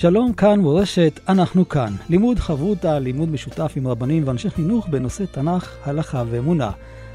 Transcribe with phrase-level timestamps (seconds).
[0.00, 1.92] שלום, כאן מורשת, אנחנו כאן.
[2.08, 6.70] לימוד חברותא, לימוד משותף עם רבנים ואנשי חינוך בנושא תנ"ך, הלכה ואמונה.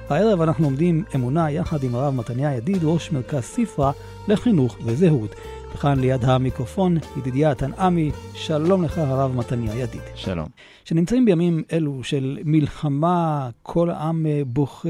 [0.09, 3.91] הערב אנחנו עומדים אמונה יחד עם הרב מתניה ידיד, ראש מרכז ספרא
[4.27, 5.35] לחינוך וזהות.
[5.73, 10.01] וכאן ליד המיקרופון, ידידיה תנעמי, שלום לך הרב מתניה ידיד.
[10.15, 10.47] שלום.
[10.83, 14.89] שנמצאים בימים אלו של מלחמה, כל העם בוכה,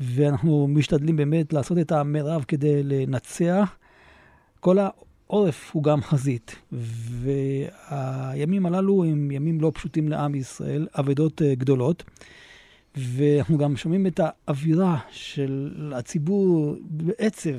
[0.00, 3.76] ואנחנו משתדלים באמת לעשות את המרב כדי לנצח.
[4.60, 4.78] כל
[5.30, 12.04] העורף הוא גם חזית, והימים הללו הם ימים לא פשוטים לעם ישראל, אבדות אה, גדולות,
[12.96, 17.50] ואנחנו גם שומעים את האווירה של הציבור בעצב,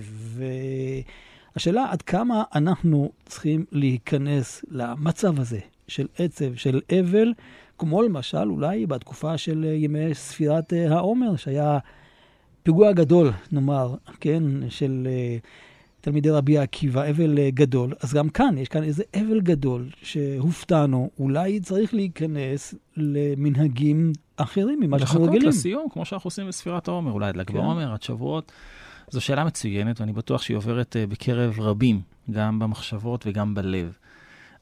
[1.55, 7.33] והשאלה עד כמה אנחנו צריכים להיכנס למצב הזה של עצב, של אבל,
[7.77, 11.79] כמו למשל אולי בתקופה של ימי ספירת אה, העומר, שהיה
[12.63, 15.07] פיגוע גדול, נאמר, כן, של...
[15.11, 15.37] אה,
[16.01, 17.93] תלמידי רבי עקיבא, אבל אה, גדול.
[17.99, 24.99] אז גם כאן, יש כאן איזה אבל גדול שהופתענו, אולי צריך להיכנס למנהגים אחרים ממה
[24.99, 25.37] שאנחנו רגילים.
[25.41, 27.91] לחכות לסיום, כמו שאנחנו עושים בספירת העומר, אולי עד ל"ג בעומר, כן.
[27.91, 28.51] עד שבועות.
[29.09, 33.97] זו שאלה מצוינת, ואני בטוח שהיא עוברת אה, בקרב רבים, גם במחשבות וגם בלב.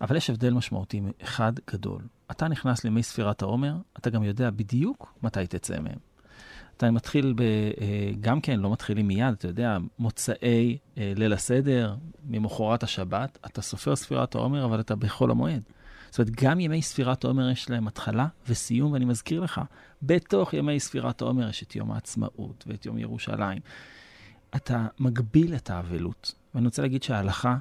[0.02, 2.02] אבל יש הבדל משמעותי אחד גדול.
[2.32, 6.09] אתה נכנס לימי ספירת העומר, אתה גם יודע בדיוק מתי תצא מהם.
[6.80, 7.42] אתה מתחיל ב...
[7.42, 11.96] אה, גם כן, לא מתחילים מיד, אתה יודע, מוצאי אה, ליל הסדר,
[12.28, 15.62] ממחרת השבת, אתה סופר ספירת העומר, אבל אתה בחול המועד.
[16.10, 19.62] זאת אומרת, גם ימי ספירת העומר יש להם התחלה וסיום, ואני מזכיר לך,
[20.02, 23.60] בתוך ימי ספירת העומר יש את יום העצמאות ואת יום ירושלים.
[24.56, 26.36] אתה מגביל את האבלות.
[26.56, 27.58] ואני רוצה להגיד שההלכה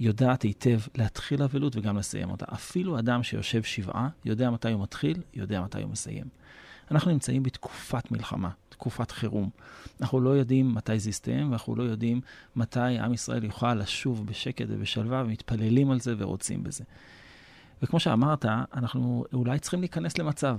[0.00, 2.46] יודעת היטב להתחיל אבלות וגם לסיים אותה.
[2.52, 6.24] אפילו אדם שיושב שבעה, יודע מתי הוא מתחיל, יודע מתי הוא מסיים.
[6.90, 9.50] אנחנו נמצאים בתקופת מלחמה, תקופת חירום.
[10.00, 12.20] אנחנו לא יודעים מתי זה יסתיים, ואנחנו לא יודעים
[12.56, 16.84] מתי עם ישראל יוכל לשוב בשקט ובשלווה, ומתפללים על זה ורוצים בזה.
[17.82, 20.56] וכמו שאמרת, אנחנו אולי צריכים להיכנס למצב.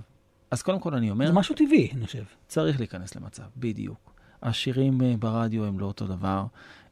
[0.51, 1.27] אז קודם כל אני אומר...
[1.27, 2.23] זה משהו טבעי, אני חושב.
[2.47, 4.13] צריך להיכנס למצב, בדיוק.
[4.43, 6.45] השירים אה, ברדיו הם לא אותו דבר,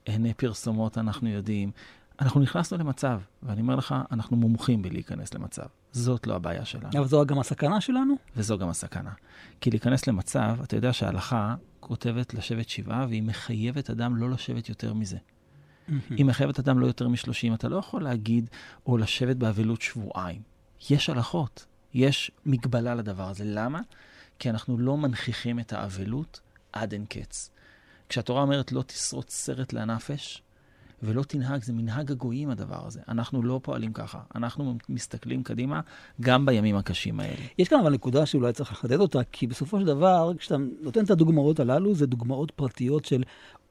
[0.07, 1.71] אין אה, פרסומות, אנחנו יודעים.
[2.22, 5.66] אנחנו נכנסנו למצב, ואני אומר לך, אנחנו מומחים בלהיכנס למצב.
[5.91, 6.90] זאת לא הבעיה שלנו.
[6.97, 8.16] אבל זו גם הסכנה שלנו?
[8.35, 9.12] וזו גם הסכנה.
[9.62, 14.94] כי להיכנס למצב, אתה יודע שההלכה כותבת לשבת שבעה, והיא מחייבת אדם לא לשבת יותר
[14.94, 15.18] מזה.
[16.09, 17.53] היא מחייבת אדם לא יותר משלושים.
[17.53, 18.50] אתה לא יכול להגיד,
[18.85, 20.41] או לשבת באבלות שבועיים.
[20.90, 23.44] יש הלכות, יש מגבלה לדבר הזה.
[23.47, 23.81] למה?
[24.40, 26.40] כי אנחנו לא מנכיחים את האבלות
[26.74, 27.50] עד אין קץ.
[28.09, 30.43] כשהתורה אומרת לא תשרוט סרט לנפש,
[31.03, 33.00] ולא תנהג, זה מנהג הגויים הדבר הזה.
[33.08, 35.81] אנחנו לא פועלים ככה, אנחנו מסתכלים קדימה
[36.22, 37.46] גם בימים הקשים האלה.
[37.58, 41.09] יש כאן אבל נקודה שאולי צריך לחדד אותה, כי בסופו של דבר, כשאתה נותן את
[41.09, 43.24] הדוגמאות הללו, זה דוגמאות פרטיות של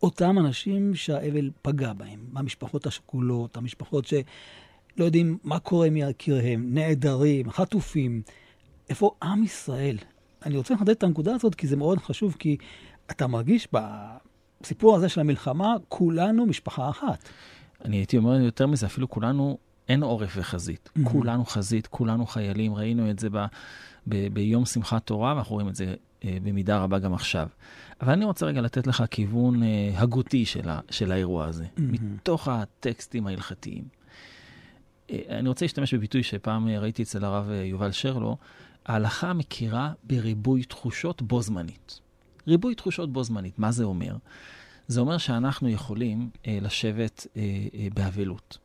[0.03, 4.25] אותם אנשים שהאבל פגע בהם, המשפחות השכולות, המשפחות שלא
[5.05, 8.23] יודעים מה קורה עם יקיריהם, נעדרים, חטופים.
[8.89, 9.97] איפה עם ישראל?
[10.47, 12.57] אני רוצה לחדד את הנקודה הזאת, כי זה מאוד חשוב, כי
[13.11, 13.79] אתה מרגיש ב...
[14.63, 17.29] בסיפור הזה של המלחמה, כולנו משפחה אחת.
[17.85, 19.59] אני הייתי אומר יותר מזה, אפילו כולנו,
[19.89, 20.89] אין עורף וחזית.
[20.89, 21.11] Mm-hmm.
[21.11, 23.39] כולנו חזית, כולנו חיילים, ראינו את זה ב,
[24.07, 27.49] ב, ביום שמחת תורה, ואנחנו רואים את זה אה, במידה רבה גם עכשיו.
[28.01, 31.81] אבל אני רוצה רגע לתת לך כיוון אה, הגותי של, ה, של האירוע הזה, mm-hmm.
[32.03, 33.85] מתוך הטקסטים ההלכתיים.
[35.11, 38.37] אה, אני רוצה להשתמש בביטוי שפעם אה, ראיתי אצל הרב אה, יובל שרלו,
[38.87, 42.01] ההלכה מכירה בריבוי תחושות בו זמנית.
[42.47, 43.59] ריבוי תחושות בו זמנית.
[43.59, 44.17] מה זה אומר?
[44.89, 47.43] זה אומר שאנחנו יכולים אה, לשבת אה,
[47.75, 48.59] אה, באבלות.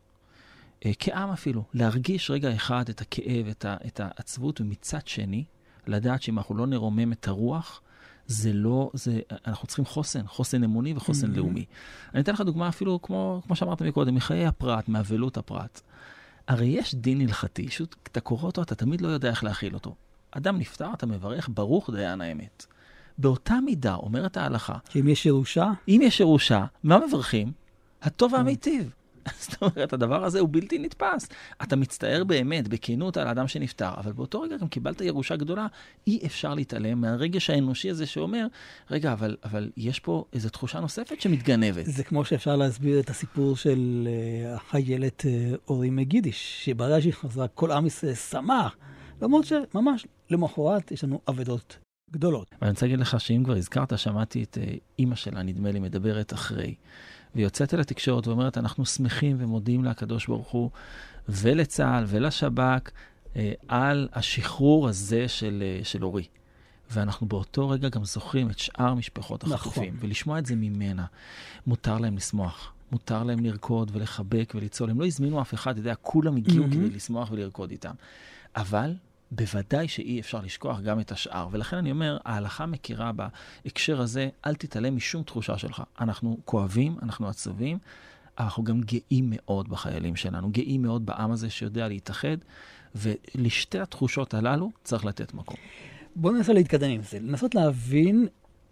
[0.85, 5.43] אה, כעם אפילו, להרגיש רגע אחד את הכאב, את, ה, את העצבות, ומצד שני,
[5.87, 7.81] לדעת שאם אנחנו לא נרומם את הרוח,
[8.27, 11.37] זה לא, זה, אנחנו צריכים חוסן, חוסן אמוני וחוסן mm-hmm.
[11.37, 11.65] לאומי.
[12.13, 15.81] אני אתן לך דוגמה אפילו, כמו, כמו שאמרת מקודם, מחיי הפרט, מאבלות הפרט.
[16.47, 19.95] הרי יש דין הלכתי, פשוט אתה קורא אותו, אתה תמיד לא יודע איך להכיל אותו.
[20.31, 22.65] אדם נפטר, אתה מברך, ברוך דיין האמת.
[23.17, 25.71] באותה מידה, אומרת ההלכה, שאם יש ירושה?
[25.87, 27.51] אם יש ירושה, מה מברכים?
[28.01, 28.37] הטוב כן.
[28.37, 28.91] והמיטיב.
[29.41, 31.29] זאת אומרת, הדבר הזה הוא בלתי נתפס.
[31.63, 35.67] אתה מצטער באמת, בכנות, על האדם שנפטר, אבל באותו רגע גם קיבלת ירושה גדולה.
[36.07, 38.47] אי אפשר להתעלם מהרגש האנושי הזה שאומר,
[38.91, 41.85] רגע, אבל, אבל יש פה איזו תחושה נוספת שמתגנבת.
[41.85, 47.47] זה כמו שאפשר להסביר את הסיפור של uh, החיילת uh, אורי מגידיש, שברגע שהיא חזרה,
[47.47, 48.75] כל עם ישראל שמח,
[49.21, 51.77] למרות שממש למחרת יש לנו אבדות
[52.11, 52.55] גדולות.
[52.61, 56.33] ואני רוצה להגיד לך שאם כבר הזכרת, שמעתי את uh, אימא שלה, נדמה לי, מדברת
[56.33, 56.75] אחרי.
[57.35, 60.69] והיא יוצאת אל התקשורת ואומרת, אנחנו שמחים ומודים לקדוש ברוך הוא
[61.29, 62.91] ולצה"ל ולשב"כ
[63.35, 66.25] אה, על השחרור הזה של, אה, של אורי.
[66.91, 69.93] ואנחנו באותו רגע גם זוכרים את שאר משפחות החטופים.
[69.95, 70.07] נכון.
[70.07, 71.05] ולשמוע את זה ממנה,
[71.67, 72.73] מותר להם לשמוח.
[72.91, 74.89] מותר להם לרקוד ולחבק ולצעול.
[74.89, 76.71] הם לא הזמינו אף אחד, אתה יודע, כולם הגיעו mm-hmm.
[76.71, 77.93] כדי לשמוח ולרקוד איתם.
[78.55, 78.93] אבל
[79.31, 81.47] בוודאי שאי אפשר לשכוח גם את השאר.
[81.51, 85.83] ולכן אני אומר, ההלכה מכירה בהקשר הזה, אל תתעלם משום תחושה שלך.
[85.99, 87.77] אנחנו כואבים, אנחנו עצובים,
[88.39, 92.37] אנחנו גם גאים מאוד בחיילים שלנו, גאים מאוד בעם הזה שיודע להתאחד,
[92.95, 95.57] ולשתי התחושות הללו צריך לתת מקום.
[96.15, 98.27] בואו ננסה להתקדם עם זה, לנסות להבין,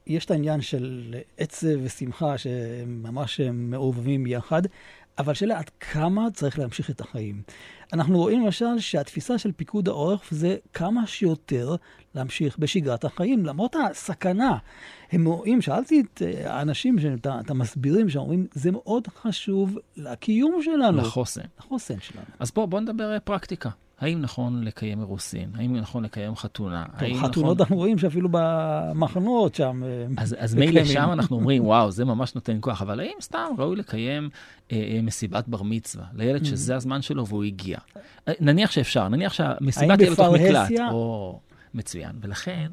[0.07, 4.61] יש את העניין של עצב ושמחה שממש מעורבבים יחד,
[5.17, 7.41] אבל שאלה עד כמה צריך להמשיך את החיים.
[7.93, 11.75] אנחנו רואים למשל שהתפיסה של פיקוד העורף זה כמה שיותר
[12.15, 14.57] להמשיך בשגרת החיים, למרות הסכנה.
[15.11, 16.95] הם רואים, שאלתי את אה, האנשים,
[17.39, 20.97] את המסבירים, שאומרים, זה מאוד חשוב לקיום שלנו.
[20.97, 21.41] לחוסן.
[21.59, 22.25] לחוסן שלנו.
[22.39, 23.69] אז בואו בוא נדבר אה, פרקטיקה.
[23.99, 25.49] האם נכון לקיים אירוסין?
[25.55, 26.85] האם נכון לקיים חתונה?
[26.99, 27.57] טוב, חתונות נכון...
[27.59, 29.83] אנחנו רואים שאפילו במחנות שם...
[29.83, 33.47] אה, אז, אז מילא שם אנחנו אומרים, וואו, זה ממש נותן כוח, אבל האם סתם
[33.57, 34.29] ראוי לקיים
[34.71, 36.45] אה, אה, מסיבת בר מצווה לילד mm-hmm.
[36.45, 37.77] שזה הזמן שלו והוא הגיע?
[38.27, 40.71] אה, נניח שאפשר, נניח שהמסיבה תהיה בתוך מקלט.
[40.91, 41.39] או,
[41.73, 42.11] מצוין.
[42.21, 42.71] ולכן,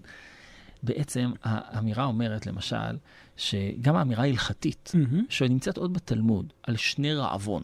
[0.82, 2.96] בעצם האמירה אומרת, למשל,
[3.36, 5.16] שגם האמירה ההלכתית, mm-hmm.
[5.28, 7.62] שנמצאת עוד בתלמוד, על שני רעבון.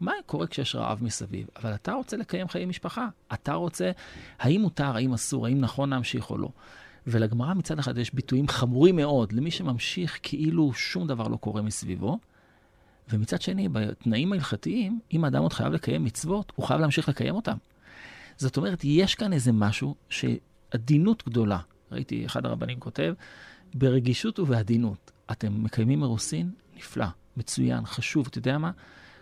[0.00, 1.46] מה קורה כשיש רעב מסביב?
[1.56, 3.08] אבל אתה רוצה לקיים חיי משפחה.
[3.32, 3.90] אתה רוצה,
[4.38, 6.48] האם מותר, האם אסור, האם נכון להמשיך או לא.
[7.06, 12.18] ולגמרא מצד אחד יש ביטויים חמורים מאוד למי שממשיך כאילו שום דבר לא קורה מסביבו.
[13.08, 17.56] ומצד שני, בתנאים ההלכתיים, אם האדם עוד חייב לקיים מצוות, הוא חייב להמשיך לקיים אותם.
[18.36, 21.58] זאת אומרת, יש כאן איזה משהו שעדינות גדולה.
[21.92, 23.14] ראיתי, אחד הרבנים כותב,
[23.74, 25.10] ברגישות ובעדינות.
[25.30, 26.50] אתם מקיימים אירוסין?
[26.76, 27.06] נפלא,
[27.36, 28.26] מצוין, חשוב.
[28.26, 28.70] אתה יודע מה?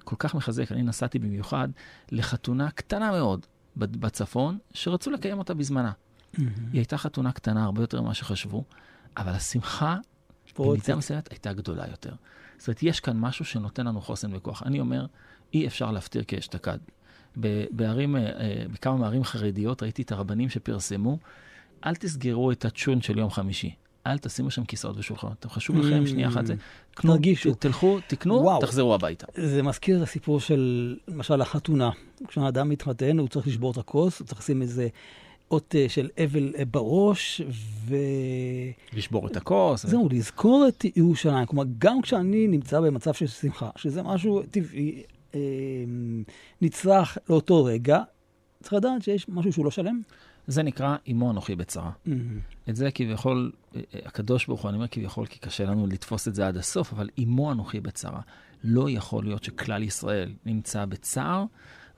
[0.06, 0.72] כל כך מחזק.
[0.72, 1.68] אני נסעתי במיוחד
[2.10, 5.92] לחתונה קטנה מאוד בצפון, שרצו לקיים אותה בזמנה.
[5.92, 6.38] Mm-hmm.
[6.72, 8.64] היא הייתה חתונה קטנה הרבה יותר ממה שחשבו,
[9.16, 9.96] אבל השמחה
[10.58, 12.14] במידה מסוימת הייתה גדולה יותר.
[12.58, 14.62] זאת אומרת, יש כאן משהו שנותן לנו חוסן וכוח.
[14.62, 15.06] אני אומר,
[15.54, 16.78] אי אפשר להפטיר כאשתקד.
[17.70, 21.18] בערים, אה, אה, בכמה מערים חרדיות ראיתי את הרבנים שפרסמו,
[21.86, 23.74] אל תסגרו את הצ'ון של יום חמישי.
[24.06, 25.46] אל תשימו שם כיסאות ושולחנות.
[25.48, 26.08] חשוב לכם mm.
[26.08, 26.54] שנייה אחת זה.
[26.94, 27.54] קנו, תרגישו.
[27.54, 29.26] תלכו, תקנו, תחזרו הביתה.
[29.34, 31.90] זה מזכיר את הסיפור של, למשל, החתונה.
[32.28, 34.88] כשאדם מתחתן, הוא צריך לשבור את הכוס, הוא צריך לשים איזה
[35.50, 37.40] אות אה, של אבל אה, בראש,
[37.86, 37.96] ו...
[38.92, 39.86] לשבור את הכוס.
[39.86, 41.46] זהו, לזכור את ירושלים.
[41.46, 45.02] כלומר, גם כשאני נמצא במצב של שמחה, שזה משהו טבעי,
[45.34, 45.40] אה,
[46.62, 48.02] נצרך לאותו רגע,
[48.62, 50.00] צריך לדעת שיש משהו שהוא לא שלם.
[50.46, 51.90] זה נקרא אמו אנוכי בצרה.
[51.90, 52.70] Mm-hmm.
[52.70, 56.28] את זה כביכול, אה, אה, הקדוש ברוך הוא, אני אומר כביכול כי קשה לנו לתפוס
[56.28, 58.20] את זה עד הסוף, אבל אמו אנוכי בצרה.
[58.64, 61.44] לא יכול להיות שכלל ישראל נמצא בצער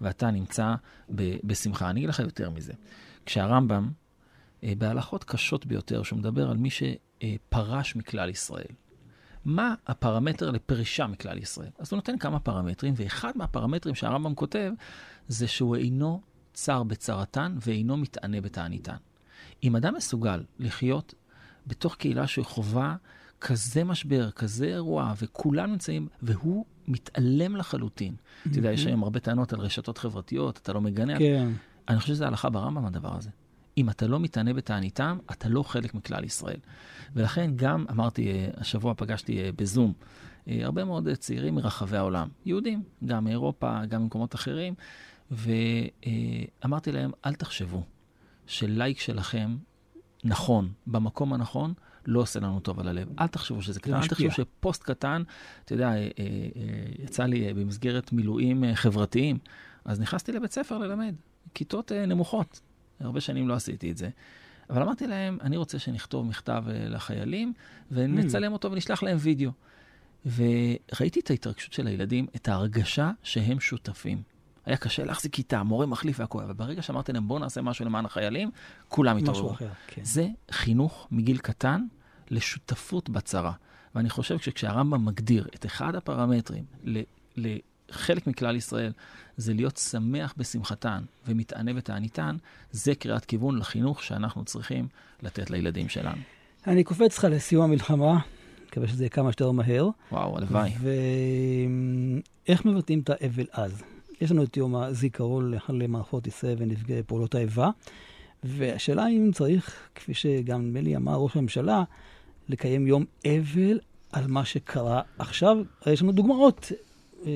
[0.00, 0.74] ואתה נמצא
[1.14, 1.90] ב- בשמחה.
[1.90, 2.72] אני אגיד לך יותר מזה.
[3.26, 3.90] כשהרמב"ם,
[4.64, 8.74] אה, בהלכות קשות ביותר, שהוא מדבר על מי שפרש מכלל ישראל,
[9.44, 11.70] מה הפרמטר לפרישה מכלל ישראל?
[11.78, 14.72] אז הוא נותן כמה פרמטרים, ואחד מהפרמטרים שהרמב"ם כותב,
[15.28, 16.20] זה שהוא אינו
[16.60, 18.96] צר בצרתן ואינו מתענה בתעניתן.
[19.64, 21.14] אם אדם מסוגל לחיות
[21.66, 22.96] בתוך קהילה שחווה
[23.40, 28.14] כזה משבר, כזה אירוע, וכולם נמצאים, והוא מתעלם לחלוטין.
[28.46, 31.18] אתה יודע, יש היום הרבה טענות על רשתות חברתיות, אתה לא מגנה.
[31.18, 31.48] כן.
[31.88, 33.30] אני חושב שזה הלכה ברמב"ם, הדבר הזה.
[33.78, 36.58] אם אתה לא מתענה בתעניתם, אתה לא חלק מכלל ישראל.
[37.14, 39.92] ולכן גם, אמרתי, אה, השבוע פגשתי אה, בזום
[40.48, 44.74] הרבה מאוד צעירים מרחבי העולם, יהודים, גם מאירופה, גם ממקומות אחרים,
[45.30, 47.82] ואמרתי להם, אל תחשבו
[48.46, 49.56] שלייק שלכם
[50.24, 51.74] נכון, במקום הנכון,
[52.06, 53.08] לא עושה לנו טוב על הלב.
[53.20, 55.22] אל תחשבו שזה קטן, אל תחשבו שפוסט קטן,
[55.64, 56.08] אתה יודע, אה, אה,
[56.98, 59.38] יצא לי במסגרת מילואים אה, חברתיים,
[59.84, 61.14] אז נכנסתי לבית ספר ללמד,
[61.54, 62.60] כיתות נמוכות.
[63.00, 64.08] הרבה שנים לא עשיתי את זה.
[64.70, 67.52] אבל אמרתי להם, אני רוצה שנכתוב מכתב לחיילים,
[67.90, 69.50] ונצלם אותו ונשלח להם וידאו.
[70.26, 74.22] וראיתי את ההתרגשות של הילדים, את ההרגשה שהם שותפים.
[74.66, 78.04] היה קשה להחזיק כיתה, מורה מחליף והכול, אבל ברגע שאמרתי להם, בואו נעשה משהו למען
[78.04, 78.50] החיילים,
[78.88, 79.54] כולם התעוררו.
[79.86, 80.04] כן.
[80.04, 81.86] זה חינוך מגיל קטן
[82.30, 83.52] לשותפות בצרה.
[83.94, 86.64] ואני חושב שכשהרמב"ם מגדיר את אחד הפרמטרים
[87.90, 88.92] חלק מכלל ישראל
[89.36, 92.36] זה להיות שמח בשמחתן ומתענה בתעניתן,
[92.70, 94.88] זה קריאת כיוון לחינוך שאנחנו צריכים
[95.22, 96.22] לתת לילדים שלנו.
[96.66, 98.18] אני קופץ לך לסיום המלחמה,
[98.68, 99.88] מקווה שזה יהיה כמה שיותר מהר.
[100.12, 100.70] וואו, הלוואי.
[102.48, 103.82] ואיך מבטאים את האבל אז?
[104.20, 107.70] יש לנו את יום הזיכרון למערכות ישראל ונפגעי פעולות האיבה,
[108.44, 111.84] והשאלה אם צריך, כפי שגם נדמה לי אמר ראש הממשלה,
[112.48, 113.78] לקיים יום אבל
[114.12, 115.56] על מה שקרה עכשיו.
[115.86, 116.72] יש לנו דוגמאות
[117.26, 117.32] אה,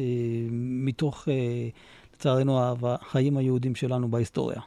[0.51, 1.69] מתוך, אה,
[2.15, 4.61] לצערנו, החיים היהודים שלנו בהיסטוריה.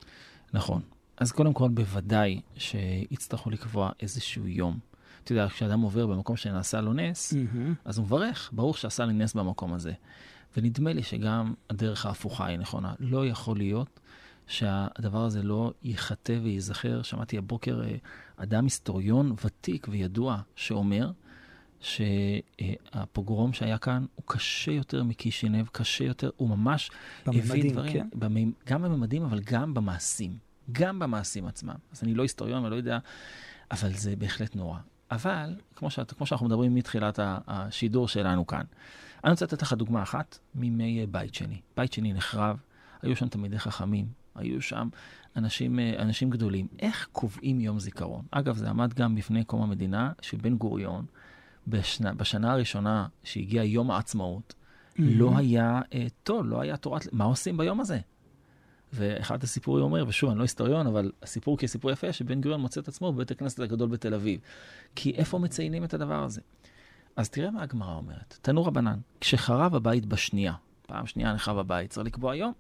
[0.54, 0.82] נכון.
[1.18, 4.80] אז קודם כל, בוודאי שיצטרכו לקבוע איזשהו יום.
[5.26, 7.58] אתה יודע, כשאדם עובר במקום שנעשה לו נס, mm-hmm.
[7.86, 9.94] אז הוא מברך, ברור שעשה לי נס במקום הזה.
[10.58, 12.94] ונדמה לי שגם הדרך ההפוכה היא נכונה.
[13.00, 14.00] לא יכול להיות
[14.48, 17.02] שהדבר הזה לא ייחטא וייזכר.
[17.02, 17.96] שמעתי הבוקר אה,
[18.38, 21.12] אדם היסטוריון ותיק וידוע שאומר
[21.80, 26.92] שהפוגרום שהיה כאן הוא קשה יותר מקישינב, קשה יותר, הוא ממש
[27.26, 28.08] בממדים, הביא דברים, כן.
[28.14, 30.38] בממ, גם בממדים, אבל גם במעשים.
[30.72, 31.76] גם במעשים עצמם.
[31.92, 33.00] אז אני לא היסטוריון ואני לא יודע,
[33.72, 34.80] אבל זה בהחלט נורא.
[35.16, 38.64] אבל, כמו, שאת, כמו שאנחנו מדברים מתחילת השידור שלנו כאן,
[39.24, 41.62] אני רוצה לתת לך דוגמה אחת מימי בית שני.
[41.78, 42.58] בית שני נחרב,
[43.02, 44.06] היו שם תלמידי חכמים,
[44.36, 44.90] היו שם
[45.36, 46.68] אנשים, אנשים גדולים.
[46.80, 48.26] איך קובעים יום זיכרון?
[48.32, 51.06] אגב, זה עמד גם בפני קום המדינה של בן גוריון,
[51.68, 55.02] בשנה, בשנה הראשונה שהגיע יום העצמאות, mm-hmm.
[55.02, 57.08] לא היה אה, טוב, לא היה תורת...
[57.14, 58.00] מה עושים ביום הזה?
[58.96, 62.88] ואחד הסיפורים אומר, ושוב, אני לא היסטוריון, אבל הסיפור כסיפור יפה, שבן גוריון מוצא את
[62.88, 64.40] עצמו בבית הכנסת הגדול בתל אביב.
[64.96, 66.42] כי איפה מציינים את הדבר הזה?
[67.16, 68.38] אז תראה מה הגמרא אומרת.
[68.42, 70.54] תנו רבנן, כשחרב הבית בשנייה,
[70.88, 72.54] פעם שנייה נחרב הבית, צריך לקבוע יום,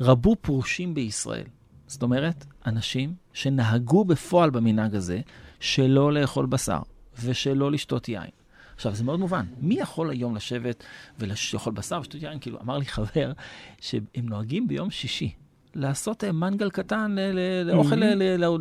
[0.00, 1.46] רבו פרושים בישראל.
[1.86, 5.20] זאת אומרת, אנשים שנהגו בפועל במנהג הזה
[5.60, 6.80] שלא לאכול בשר
[7.24, 8.30] ושלא לשתות יין.
[8.74, 9.46] עכשיו, זה מאוד מובן.
[9.60, 10.84] מי יכול היום לשבת
[11.18, 12.38] ולאכול בשר ושתות יין?
[12.40, 13.32] כאילו, אמר לי חבר
[13.80, 15.34] שהם נוהגים ביום שישי
[15.74, 17.16] לעשות אה, מנגל קטן
[17.64, 17.96] לאוכל,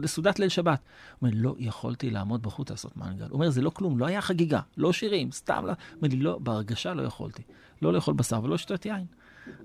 [0.02, 0.80] לסעודת ליל שבת.
[1.20, 3.26] הוא אומר, לא יכולתי לעמוד בחוץ לעשות מנגל.
[3.26, 5.66] הוא אומר, זה לא כלום, לא היה חגיגה, לא שירים, סתם.
[5.66, 5.72] לא.
[5.72, 7.42] הוא אומר לי, לא, בהרגשה לא יכולתי.
[7.82, 9.06] לא לאכול בשר ולא לשתות יין.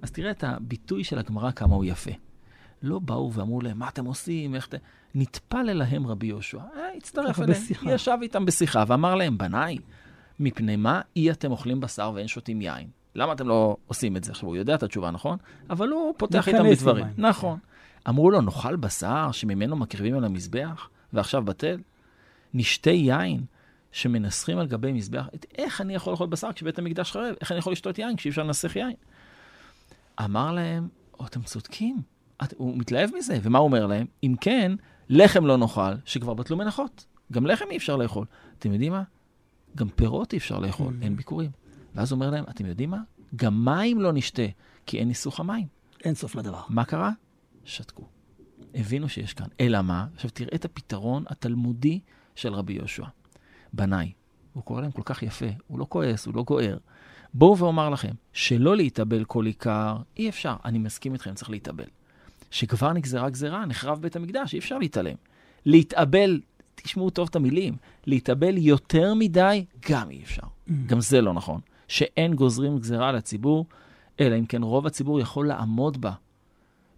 [0.02, 2.11] אז תראה את הביטוי של הגמרא, כמה הוא יפה.
[2.83, 4.76] לא באו ואמרו להם, מה אתם עושים, איך אתם...
[5.14, 7.62] נטפל אליהם רבי יהושע, אה, הצטרף אליהם.
[7.83, 9.78] ישב איתם בשיחה ואמר להם, בניי,
[10.40, 12.88] מפני מה אי אתם אוכלים בשר ואין שותים יין?
[13.14, 14.32] למה אתם לא עושים את זה?
[14.32, 15.38] עכשיו, הוא יודע את התשובה, נכון?
[15.70, 17.06] אבל הוא פותח איתם בדברים.
[17.16, 17.58] נכון.
[18.08, 21.80] אמרו לו, נאכל בשר שממנו מקריבים על המזבח, ועכשיו בטל?
[22.54, 23.44] נשתה יין
[23.92, 25.28] שמנסחים על גבי מזבח?
[25.58, 27.34] איך אני יכול לאכול בשר כשבית המקדש חרב?
[27.40, 28.92] איך אני יכול לשתות יין כשאי אפשר לנסח יין?
[30.24, 30.88] אמר להם,
[31.20, 32.02] או, אתם צודקים.
[32.44, 34.06] את, הוא מתלהב מזה, ומה הוא אומר להם?
[34.22, 34.72] אם כן,
[35.08, 37.06] לחם לא נאכל, שכבר בטלו מנחות.
[37.32, 38.26] גם לחם אי אפשר לאכול.
[38.58, 39.02] אתם יודעים מה?
[39.76, 41.04] גם פירות אי אפשר לאכול, mm-hmm.
[41.04, 41.50] אין ביקורים.
[41.95, 43.00] ואז הוא אומר להם, אתם יודעים מה?
[43.37, 44.42] גם מים לא נשתה,
[44.87, 45.66] כי אין ניסוך המים.
[46.04, 46.62] אין סוף לדבר.
[46.68, 47.11] מה קרה?
[47.64, 48.07] שתקו.
[48.75, 49.47] הבינו שיש כאן.
[49.61, 50.07] אלא מה?
[50.14, 52.00] עכשיו תראה את הפתרון התלמודי
[52.35, 53.04] של רבי יהושע.
[53.73, 54.12] בניי,
[54.52, 56.78] הוא קורא להם כל כך יפה, הוא לא כועס, הוא לא גוער.
[57.35, 60.57] בואו ואומר לכם, שלא להתאבל כל עיקר, אי אפשר.
[60.64, 61.85] אני מסכים איתכם, צריך להתאבל.
[62.50, 65.16] שכבר נגזרה גזרה, נחרב בית המקדש, אי אפשר להתעלם.
[65.66, 66.40] להתאבל,
[66.75, 67.76] תשמעו טוב את המילים,
[68.07, 70.42] להתאבל יותר מדי, גם אי אפשר.
[70.42, 70.73] Mm.
[70.87, 71.61] גם זה לא נכון.
[71.88, 73.66] שאין גוזרים גזרה לציבור,
[74.21, 76.12] אלא אם כן רוב הציבור יכול לעמוד בה.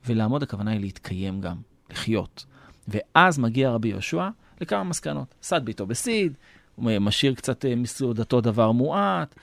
[0.06, 1.56] ולעמוד הכוונה היא להתקיים גם,
[1.90, 2.44] לחיות.
[2.88, 4.28] ואז מגיע רבי יהושע
[4.61, 5.35] לכמה מסקנות.
[5.42, 6.32] סד ביתו בסיד,
[6.76, 9.35] הוא משאיר קצת אה, מסעודתו דבר מועט,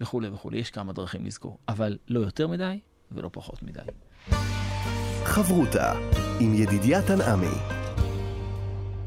[0.00, 0.58] וכולי וכולי.
[0.58, 2.78] יש כמה דרכים לזכור, אבל לא יותר מדי
[3.12, 3.80] ולא פחות מדי.
[5.24, 5.92] חברותה
[6.40, 7.75] עם ידידיה תנעמי.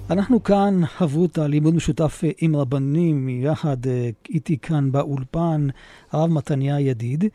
[0.10, 5.68] אנחנו כאן, חברותה, לימוד משותף אה, עם רבנים, יחד אה, איתי כאן באולפן,
[6.12, 7.26] הרב מתניה ידיד.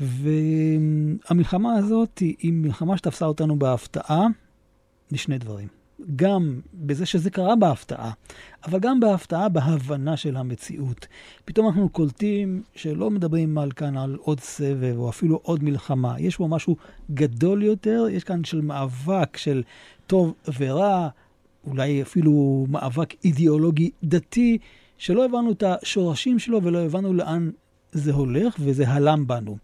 [0.00, 4.26] והמלחמה הזאת היא מלחמה שתפסה אותנו בהפתעה
[5.12, 5.68] לשני דברים.
[6.16, 8.12] גם בזה שזה קרה בהפתעה,
[8.66, 11.06] אבל גם בהפתעה בהבנה של המציאות.
[11.44, 16.14] פתאום אנחנו קולטים שלא מדברים על כאן על עוד סבב או אפילו עוד מלחמה.
[16.18, 16.76] יש פה משהו
[17.10, 19.62] גדול יותר, יש כאן של מאבק של
[20.06, 21.08] טוב ורע,
[21.70, 24.58] אולי אפילו מאבק אידיאולוגי דתי,
[24.98, 27.50] שלא הבנו את השורשים שלו ולא הבנו לאן
[27.92, 29.56] זה הולך וזה הלם בנו.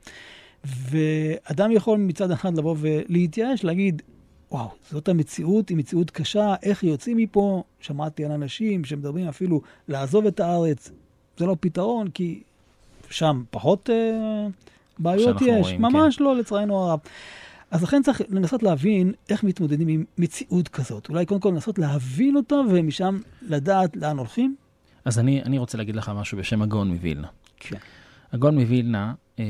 [0.64, 4.02] ואדם יכול מצד אחד לבוא ולהתייאש, להגיד,
[4.50, 7.62] וואו, זאת המציאות, היא מציאות קשה, איך יוצאים מפה?
[7.80, 10.90] שמעתי על אנשים שמדברים אפילו לעזוב את הארץ.
[11.38, 12.42] זה לא פתרון, כי
[13.10, 14.46] שם פחות אה,
[14.98, 15.48] בעיות יש.
[15.48, 16.24] רואים, ממש כן.
[16.24, 16.98] לא, לצערנו הרב.
[17.74, 21.08] אז לכן צריך לנסות להבין איך מתמודדים עם מציאות כזאת.
[21.08, 24.56] אולי קודם כל לנסות להבין אותה, ומשם לדעת לאן הולכים.
[25.04, 27.28] אז אני, אני רוצה להגיד לך משהו בשם הגאון מווילנה.
[27.56, 27.76] כן.
[28.32, 29.44] הגאון מווילנה, אה,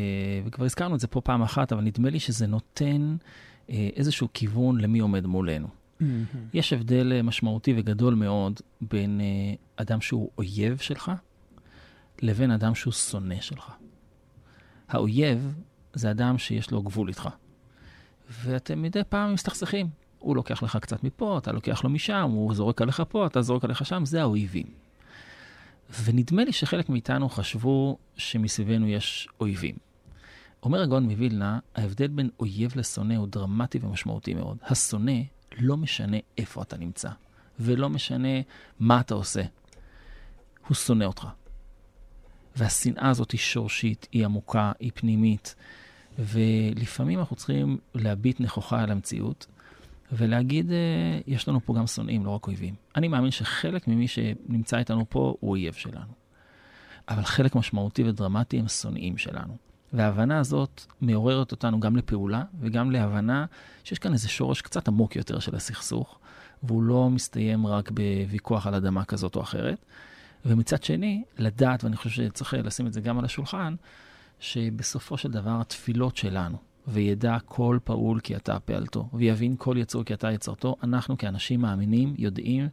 [0.44, 3.16] וכבר הזכרנו את זה פה פעם אחת, אבל נדמה לי שזה נותן
[3.70, 5.68] אה, איזשהו כיוון למי עומד מולנו.
[6.54, 11.12] יש הבדל אה, משמעותי וגדול מאוד בין אה, אדם שהוא אויב שלך
[12.22, 13.72] לבין אדם שהוא שונא שלך.
[14.88, 15.54] האויב
[15.94, 17.28] זה אדם שיש לו גבול איתך,
[18.30, 19.88] ואתם מדי פעם מסתכסכים.
[20.18, 23.64] הוא לוקח לך קצת מפה, אתה לוקח לו משם, הוא זורק עליך פה, אתה זורק
[23.64, 24.66] עליך שם, זה האויבים.
[26.04, 29.74] ונדמה לי שחלק מאיתנו חשבו שמסביבנו יש אויבים.
[30.62, 34.58] אומר הגאון מווילנה, ההבדל בין אויב לשונא הוא דרמטי ומשמעותי מאוד.
[34.62, 35.20] השונא
[35.58, 37.10] לא משנה איפה אתה נמצא,
[37.60, 38.28] ולא משנה
[38.80, 39.42] מה אתה עושה.
[40.68, 41.26] הוא שונא אותך.
[42.56, 45.54] והשנאה הזאת היא שורשית, היא עמוקה, היא פנימית,
[46.18, 49.47] ולפעמים אנחנו צריכים להביט נכוחה על המציאות,
[50.12, 50.76] ולהגיד, אה,
[51.26, 52.75] יש לנו פה גם שונאים, לא רק אויבים.
[52.97, 56.12] אני מאמין שחלק ממי שנמצא איתנו פה הוא אויב שלנו.
[57.09, 59.56] אבל חלק משמעותי ודרמטי הם שונאים שלנו.
[59.92, 63.47] וההבנה הזאת מעוררת אותנו גם לפעולה וגם להבנה
[63.85, 66.18] שיש כאן איזה שורש קצת עמוק יותר של הסכסוך,
[66.62, 69.85] והוא לא מסתיים רק בוויכוח על אדמה כזאת או אחרת.
[70.47, 73.75] ומצד שני, לדעת, ואני חושב שצריך לשים את זה גם על השולחן,
[74.40, 76.56] שבסופו של דבר התפילות שלנו,
[76.88, 82.14] וידע כל פעול כי אתה פעלתו, ויבין כל יצור כי אתה יצרתו, אנחנו כאנשים מאמינים
[82.18, 82.68] יודעים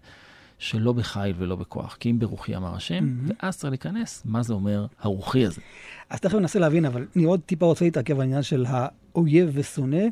[0.58, 3.34] שלא בחיל ולא בכוח, כי אם ברוחי אמר השם, mm-hmm.
[3.44, 5.62] ואז צריך להיכנס, מה זה אומר הרוחי הזה.
[6.10, 10.04] אז תכף ננסה להבין, אבל אני עוד טיפה רוצה להתעכב על העניין של האויב ושונא,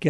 [0.00, 0.08] כי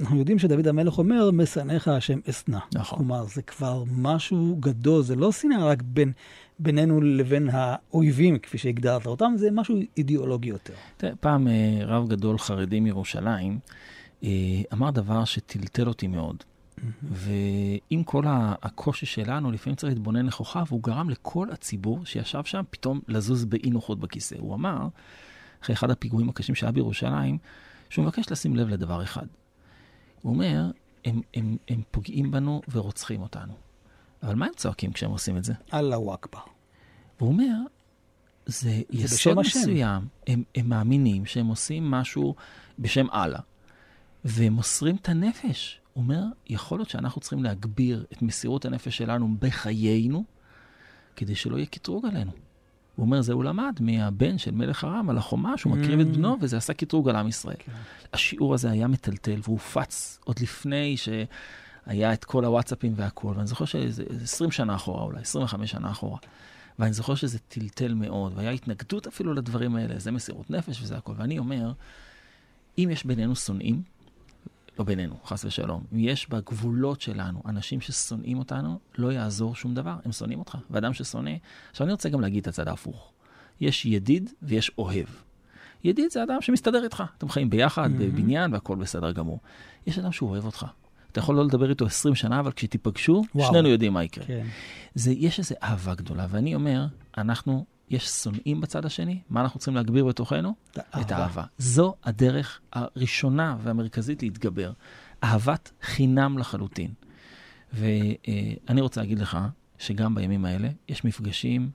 [0.00, 2.58] אנחנו יודעים שדוד המלך אומר, משנאיך השם אשנא.
[2.74, 2.98] נכון.
[2.98, 6.12] כלומר, זה כבר משהו גדול, זה לא שנאה רק בין,
[6.58, 10.74] בינינו לבין האויבים, כפי שהגדרת אותם, זה משהו אידיאולוגי יותר.
[10.96, 13.58] תראה, פעם אה, רב גדול חרדי מירושלים
[14.24, 14.28] אה,
[14.72, 16.36] אמר דבר שטלטל אותי מאוד.
[17.02, 18.22] ועם כל
[18.62, 23.70] הקושי שלנו, לפעמים צריך להתבונן נכוחה, והוא גרם לכל הציבור שישב שם פתאום לזוז באי
[23.70, 24.36] נוחות בכיסא.
[24.38, 24.88] הוא אמר,
[25.62, 27.38] אחרי אחד הפיגועים הקשים שהיה בירושלים,
[27.90, 29.26] שהוא מבקש לשים לב לדבר אחד.
[30.22, 30.70] הוא אומר,
[31.04, 33.52] הם, הם, הם פוגעים בנו ורוצחים אותנו.
[34.22, 35.52] אבל מה הם צועקים כשהם עושים את זה?
[35.74, 36.40] אללהו אכבר.
[37.18, 37.54] הוא אומר,
[38.46, 42.34] זה יסוד מסוים, הם, הם מאמינים שהם עושים משהו
[42.78, 43.40] בשם אללה,
[44.24, 45.80] והם מוסרים את הנפש.
[45.92, 50.24] הוא אומר, יכול להיות שאנחנו צריכים להגביר את מסירות הנפש שלנו בחיינו,
[51.16, 52.32] כדי שלא יהיה קטרוג עלינו.
[52.96, 56.36] הוא אומר, זה הוא למד מהבן של מלך ארם על החומה, שהוא מקריב את בנו,
[56.40, 57.56] וזה עשה קטרוג על עם ישראל.
[57.58, 57.72] כן.
[58.12, 63.64] השיעור הזה היה מטלטל, והוא הופץ עוד לפני שהיה את כל הוואטסאפים והכול, ואני זוכר
[63.64, 66.18] שזה 20 שנה אחורה אולי, 25 שנה אחורה.
[66.78, 71.14] ואני זוכר שזה טלטל מאוד, והיה התנגדות אפילו לדברים האלה, זה מסירות נפש וזה הכול.
[71.18, 71.72] ואני אומר,
[72.78, 73.82] אם יש בינינו שונאים,
[74.78, 75.84] לא בינינו, חס ושלום.
[75.92, 80.58] אם יש בגבולות שלנו אנשים ששונאים אותנו, לא יעזור שום דבר, הם שונאים אותך.
[80.70, 81.30] ואדם ששונא...
[81.70, 83.12] עכשיו אני רוצה גם להגיד את הצד ההפוך.
[83.60, 85.06] יש ידיד ויש אוהב.
[85.84, 88.02] ידיד זה אדם שמסתדר איתך, אתם חיים ביחד, mm-hmm.
[88.02, 89.40] בבניין והכל בסדר גמור.
[89.86, 90.66] יש אדם שהוא אוהב אותך.
[91.12, 94.24] אתה יכול לא לדבר איתו 20 שנה, אבל כשתיפגשו, שנינו יודעים מה יקרה.
[94.24, 94.46] כן.
[94.94, 96.86] זה, יש איזו אהבה גדולה, ואני אומר,
[97.18, 100.54] אנחנו יש שונאים בצד השני, מה אנחנו צריכים להגביר בתוכנו?
[101.00, 101.44] את האהבה.
[101.58, 104.72] זו הדרך הראשונה והמרכזית להתגבר.
[105.24, 106.92] אהבת חינם לחלוטין.
[107.72, 109.38] ואני רוצה להגיד לך
[109.78, 111.70] שגם בימים האלה יש מפגשים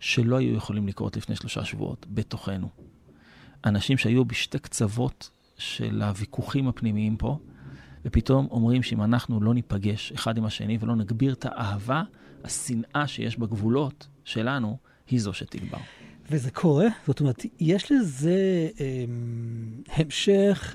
[0.00, 2.68] שלא היו יכולים לקרות לפני שלושה שבועות, בתוכנו.
[3.64, 7.38] אנשים שהיו בשתי קצוות של הוויכוחים הפנימיים פה,
[8.04, 12.02] ופתאום אומרים שאם אנחנו לא ניפגש אחד עם השני ולא נגביר את האהבה,
[12.44, 14.78] השנאה שיש בגבולות שלנו,
[15.10, 15.78] היא זו שתגבר.
[16.30, 16.86] וזה קורה?
[17.06, 19.04] זאת אומרת, יש לזה אה,
[19.96, 20.74] המשך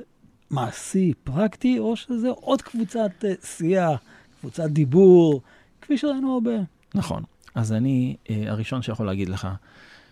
[0.50, 4.02] מעשי, פרקטי, או שזה עוד קבוצת אה, שיח,
[4.40, 5.42] קבוצת דיבור,
[5.82, 6.52] כפי שראינו הרבה?
[6.96, 7.24] נכון.
[7.56, 9.48] אז אני אה, הראשון שיכול להגיד לך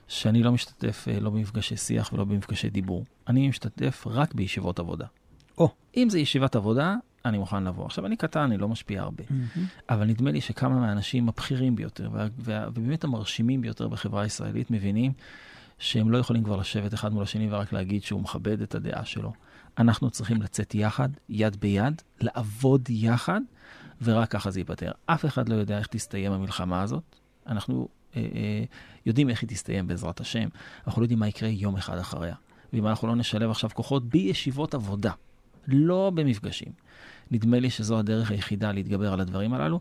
[0.07, 3.05] שאני לא משתתף אה, לא במפגשי שיח ולא במפגשי דיבור.
[3.27, 5.05] אני משתתף רק בישיבות עבודה.
[5.57, 5.69] או.
[5.97, 7.85] אם זה ישיבת עבודה, אני מוכן לבוא.
[7.85, 9.59] עכשיו, אני קטן, אני לא משפיע הרבה, mm-hmm.
[9.89, 15.11] אבל נדמה לי שכמה מהאנשים הבכירים ביותר, וה, וה, ובאמת המרשימים ביותר בחברה הישראלית, מבינים
[15.79, 19.33] שהם לא יכולים כבר לשבת אחד מול השני ורק להגיד שהוא מכבד את הדעה שלו.
[19.77, 23.41] אנחנו צריכים לצאת יחד, יד ביד, לעבוד יחד,
[24.01, 24.91] ורק ככה זה ייפתר.
[25.05, 27.03] אף אחד לא יודע איך תסתיים המלחמה הזאת.
[27.47, 28.63] אנחנו אה, אה,
[29.05, 30.49] יודעים איך היא תסתיים בעזרת השם,
[30.87, 32.35] אנחנו לא יודעים מה יקרה יום אחד אחריה.
[32.73, 35.11] ואם אנחנו לא נשלב עכשיו כוחות בישיבות עבודה,
[35.67, 36.71] לא במפגשים.
[37.31, 39.79] נדמה לי שזו הדרך היחידה להתגבר על הדברים הללו.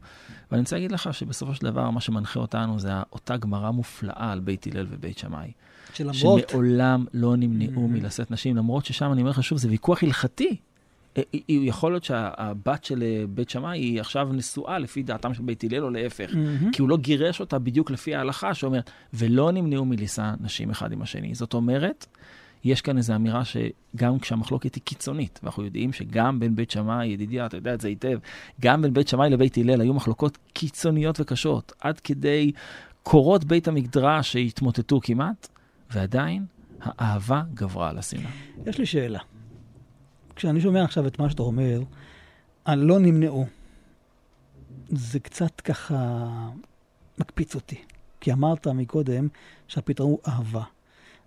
[0.50, 4.40] ואני רוצה להגיד לך שבסופו של דבר, מה שמנחה אותנו זה אותה גמרא מופלאה על
[4.40, 5.52] בית הלל ובית שמאי.
[5.94, 6.48] שלמרות...
[6.48, 7.88] שמעולם לא נמנעו mm-hmm.
[7.88, 10.56] מלשאת נשים, למרות ששם אני אומר לך שוב, זה ויכוח הלכתי.
[11.16, 15.64] אה, יכול להיות שהבת של אה, בית שמאי היא עכשיו נשואה לפי דעתם של בית
[15.64, 16.72] הלל או להפך, מהמם.
[16.72, 21.02] כי הוא לא גירש אותה בדיוק לפי ההלכה שאומרת, ולא נמנעו מלישא נשים אחד עם
[21.02, 21.34] השני.
[21.34, 22.06] זאת אומרת,
[22.64, 27.46] יש כאן איזו אמירה שגם כשהמחלוקת היא קיצונית, ואנחנו יודעים שגם בין בית שמאי, ידידיה,
[27.46, 28.18] אתה יודע את זה היטב,
[28.60, 32.52] גם בין בית שמאי לבית הלל היו מחלוקות קיצוניות וקשות, עד כדי
[33.02, 35.48] קורות בית המדרש שהתמוטטו כמעט,
[35.90, 36.44] ועדיין
[36.80, 38.30] האהבה גברה על השנאה.
[38.66, 39.18] יש לי שאלה.
[40.36, 41.80] כשאני שומע עכשיו את מה שאתה אומר,
[42.64, 43.46] על לא נמנעו,
[44.88, 46.26] זה קצת ככה
[47.18, 47.76] מקפיץ אותי.
[48.20, 49.28] כי אמרת מקודם
[49.68, 50.62] שהפתרון הוא אהבה.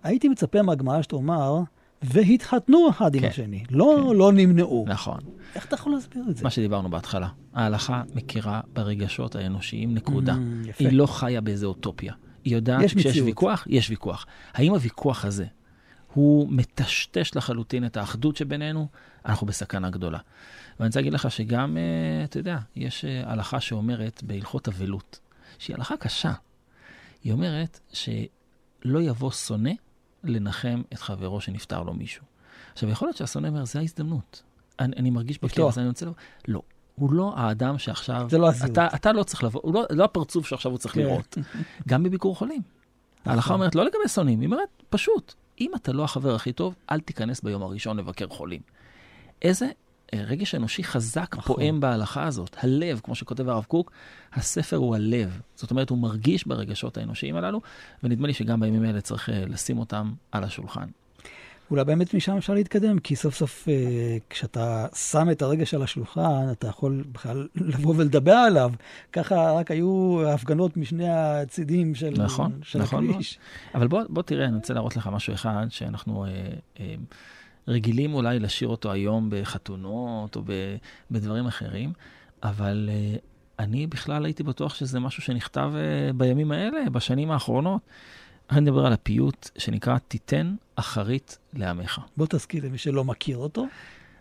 [0.02, 1.60] הייתי מצפה מהגמרא שתאמר,
[2.02, 3.64] והתחתנו אחד עם כן, השני.
[3.70, 4.16] לא, כן.
[4.16, 4.84] לא נמנעו.
[4.88, 5.18] נכון.
[5.54, 6.44] איך אתה יכול להסביר את זה?
[6.44, 10.34] מה שדיברנו בהתחלה, ההלכה מכירה ברגשות האנושיים, נקודה.
[10.34, 10.84] Mm, יפה.
[10.84, 12.14] היא לא חיה באיזה אוטופיה.
[12.44, 13.16] היא יודעת יש שיש.
[13.16, 14.26] ויכוח, יש ויכוח.
[14.54, 15.46] האם הוויכוח הזה,
[16.12, 18.88] הוא מטשטש לחלוטין את האחדות שבינינו?
[19.26, 20.18] אנחנו בסכנה גדולה.
[20.78, 25.20] ואני רוצה להגיד לך שגם, אה, אתה יודע, יש אה, הלכה שאומרת בהלכות אבלות,
[25.58, 26.32] שהיא הלכה קשה.
[27.24, 29.72] היא אומרת שלא יבוא שונא
[30.24, 32.24] לנחם את חברו שנפטר לו מישהו.
[32.72, 34.42] עכשיו, יכול להיות שהשונא אומר, זה ההזדמנות.
[34.80, 35.72] אני, אני מרגיש לפתוח.
[35.72, 36.16] אז אני רוצה לבוא.
[36.48, 36.62] לא,
[36.94, 38.26] הוא לא האדם שעכשיו...
[38.30, 38.72] זה לא הזהות.
[38.72, 41.00] אתה, אתה לא צריך לבוא, הוא לא, לא הפרצוף שעכשיו הוא צריך כן.
[41.00, 41.38] לראות.
[41.88, 42.62] גם בביקור חולים.
[43.24, 47.00] ההלכה אומרת, לא לגבי שונאים, היא אומרת, פשוט, אם אתה לא החבר הכי טוב, אל
[47.00, 48.60] תיכנס ביום הראשון לבקר חולים.
[49.42, 49.70] איזה
[50.14, 51.56] רגש אנושי חזק נכון.
[51.56, 52.56] פועם בהלכה הזאת.
[52.58, 53.92] הלב, כמו שכותב הרב קוק,
[54.32, 55.40] הספר הוא הלב.
[55.54, 57.60] זאת אומרת, הוא מרגיש ברגשות האנושיים הללו,
[58.02, 60.86] ונדמה לי שגם בימים האלה צריך אה, לשים אותם על השולחן.
[61.72, 66.52] אולי באמת משם אפשר להתקדם, כי סוף סוף אה, כשאתה שם את הרגש על השולחן,
[66.52, 68.72] אתה יכול בכלל לבוא ולדבר עליו.
[69.12, 73.38] ככה רק היו הפגנות משני הצידים של, נכון, של נכון הכביש.
[73.74, 76.30] אבל בוא, בוא תראה, אני רוצה להראות לך משהו אחד, שאנחנו אה,
[76.80, 76.94] אה,
[77.68, 80.76] רגילים אולי לשיר אותו היום בחתונות או ב,
[81.10, 81.92] בדברים אחרים,
[82.42, 83.16] אבל אה,
[83.58, 87.80] אני בכלל הייתי בטוח שזה משהו שנכתב אה, בימים האלה, בשנים האחרונות.
[88.50, 92.00] אני מדבר על הפיוט שנקרא תיתן אחרית לעמך.
[92.16, 93.66] בוא תזכיר למי שלא מכיר אותו.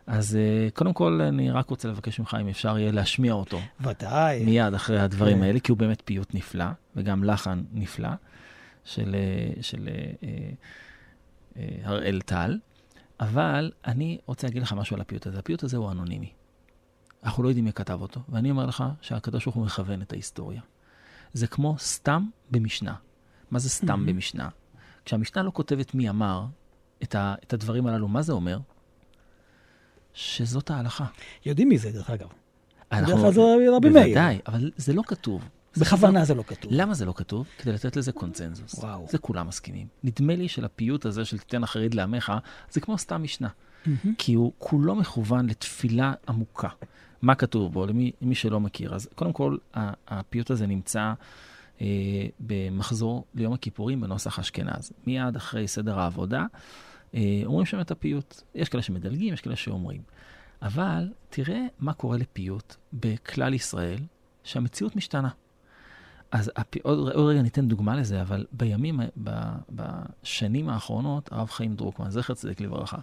[0.07, 4.45] אז אה, קודם כל, אני רק רוצה לבקש ממך אם אפשר יהיה להשמיע אותו ודאי.
[4.45, 5.43] מיד אחרי הדברים כן.
[5.43, 8.09] האלה, כי הוא באמת פיוט נפלא, וגם לחן נפלא,
[8.85, 9.15] של,
[9.61, 9.89] של
[11.57, 12.57] אה, הראל טל.
[13.21, 15.39] אבל אני רוצה להגיד לך משהו על הפיוט הזה.
[15.39, 16.31] הפיוט הזה הוא אנונימי.
[17.23, 20.61] אנחנו לא יודעים מי כתב אותו, ואני אומר לך שהקדוש ברוך הוא מכוון את ההיסטוריה.
[21.33, 22.95] זה כמו סתם במשנה.
[23.51, 24.11] מה זה סתם Mhm.
[24.11, 24.49] במשנה?
[25.05, 26.45] כשהמשנה לא כותבת מי אמר
[27.03, 28.59] את, ה, את הדברים הללו, מה זה אומר?
[30.13, 31.05] שזאת ההלכה.
[31.45, 32.27] יודעים מי זה, דרך אגב.
[32.91, 33.41] אנחנו- בדרך כלל זה
[33.77, 34.03] רבי מאיר.
[34.05, 35.49] בוודאי, אבל זה לא כתוב.
[35.77, 36.71] בכוונה זה לא כתוב.
[36.75, 37.47] למה זה לא כתוב?
[37.57, 38.73] כדי לתת לזה קונצנזוס.
[38.73, 39.05] וואו.
[39.09, 39.87] זה כולם מסכימים.
[40.03, 42.33] נדמה לי שלפיוט הזה של תיתן אחרית לעמך,
[42.71, 43.47] זה כמו סתם משנה.
[43.85, 44.15] מהמם.
[44.17, 46.69] כי הוא כולו מכוון לתפילה עמוקה.
[47.21, 48.95] מה כתוב בו, למי, למי שלא מכיר?
[48.95, 49.57] אז קודם כל,
[50.07, 51.13] הפיוט הזה נמצא
[51.81, 51.85] אה,
[52.39, 54.91] במחזור ליום הכיפורים בנוסח אשכנז.
[55.07, 56.45] מיד אחרי סדר העבודה,
[57.15, 58.41] אה, אומרים שם את הפיוט.
[58.55, 60.01] יש כאלה שמדלגים, יש כאלה שאומרים.
[60.61, 63.99] אבל תראה מה קורה לפיוט בכלל ישראל,
[64.43, 65.29] שהמציאות משתנה.
[66.31, 66.79] אז הפי...
[66.83, 69.31] עוד, עוד רגע ניתן דוגמה לזה, אבל בימים, ב,
[69.69, 72.97] בשנים האחרונות, הרב חיים דרוקמן, זכר צדיק לברכה,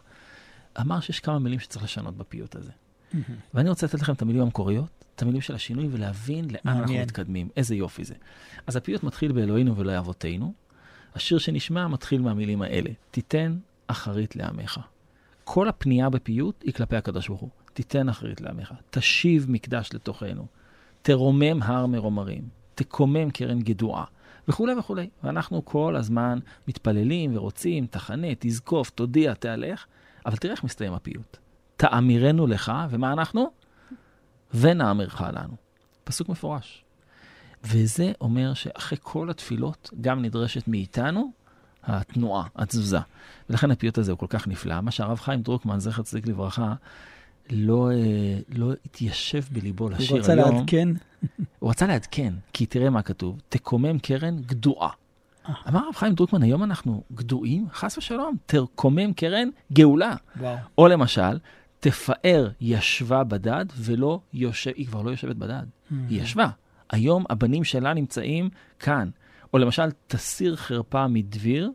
[0.81, 2.73] אמר שיש כמה מילים שצריך לשנות בפיוט הזה.
[3.13, 3.25] מהמם.
[3.55, 7.03] ואני רוצה לתת לכם את המילים המקוריות, את המילים של השינוי, ולהבין לאן אנחנו מעניין.
[7.03, 7.49] מתקדמים.
[7.57, 8.15] איזה יופי זה.
[8.67, 10.55] אז הפיוט מתחיל באלוהינו ולא אבותינו.
[11.15, 14.81] השיר שנשמע מתחיל מהמילים האלה, תיתן אחרית לעמך.
[15.45, 17.51] כל הפנייה בפיוט היא כלפי הקדוש ברוך הוא.
[17.73, 20.47] תיתן אחרית לעמך, תשיב מקדש לתוכנו,
[21.03, 24.05] תרומם הר מרומרים, תקומם קרן גדועה,
[24.49, 25.09] וכולי וכולי.
[25.25, 26.39] ואנחנו כל הזמן
[26.69, 29.87] מתפללים ורוצים, תחנה, תזקוף, תודיע, תהלך,
[30.27, 31.37] אבל תראה איך מסתיים הפיוט.
[31.77, 33.51] תאמירנו לך, ומה אנחנו?
[34.55, 35.55] ונאמרך לנו.
[36.05, 36.85] פסוק מפורש.
[37.65, 41.33] וזה אומר שאחרי כל התפילות גם נדרשת מאיתנו
[41.85, 42.99] התנועה, התזוזה.
[43.51, 44.81] ולכן הפיוט הזה הוא כל כך נפלא.
[44.81, 46.75] מה שהרב חיים דרוקמן, זכר צדיק לברכה,
[47.51, 50.57] לא, אה, לא התיישב בליבו לשיר הוא רצה היום.
[50.57, 50.89] לעדכן.
[51.69, 54.91] הוא רצה לעדכן, כי תראה מה כתוב, תקומם קרן גדועה.
[55.69, 57.67] אמר הרב חיים דרוקמן, היום אנחנו גדועים?
[57.73, 60.15] חס ושלום, תקומם קרן גאולה.
[60.37, 60.57] וואו.
[60.79, 61.39] או למשל,
[61.81, 66.49] תפאר ישבה בדד ולא יושב, היא כבר לא יושבת בדד, היא ישבה.
[66.91, 69.11] היום הבנים שלה נמצאים כאן.
[69.53, 71.71] או למשל, תסיר חרפה מדביר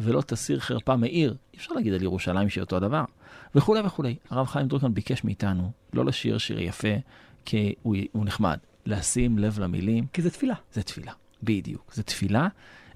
[0.00, 1.36] ולא תסיר חרפה מעיר.
[1.54, 3.04] אי אפשר להגיד על ירושלים שהיא אותו הדבר.
[3.54, 4.16] וכולי וכולי.
[4.30, 6.94] הרב חיים דרוקמן ביקש מאיתנו לא לשיר שיר יפה,
[7.44, 8.58] כי הוא, הוא נחמד.
[8.86, 10.54] לשים לב למילים, כי זה תפילה.
[10.72, 11.12] זה תפילה.
[11.42, 11.92] בדיוק.
[11.94, 12.48] זה תפילה,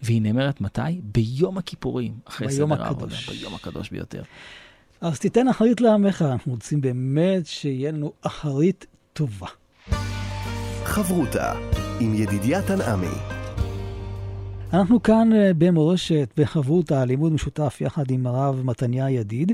[0.03, 1.01] והיא נאמרת מתי?
[1.03, 3.14] ביום הכיפורים, אחרי ביום סדר העבודה.
[3.14, 3.31] הקדוש.
[3.31, 4.22] ביום הקדוש ביותר.
[5.01, 9.46] אז תיתן אחרית לעמך, אנחנו רוצים באמת שיהיה לנו אחרית טובה.
[10.85, 11.53] חברותה
[12.01, 13.37] עם ידידיה תנעמי.
[14.72, 19.53] אנחנו כאן אה, במורשת, בחברותה, לימוד משותף יחד עם הרב מתניה ידיד,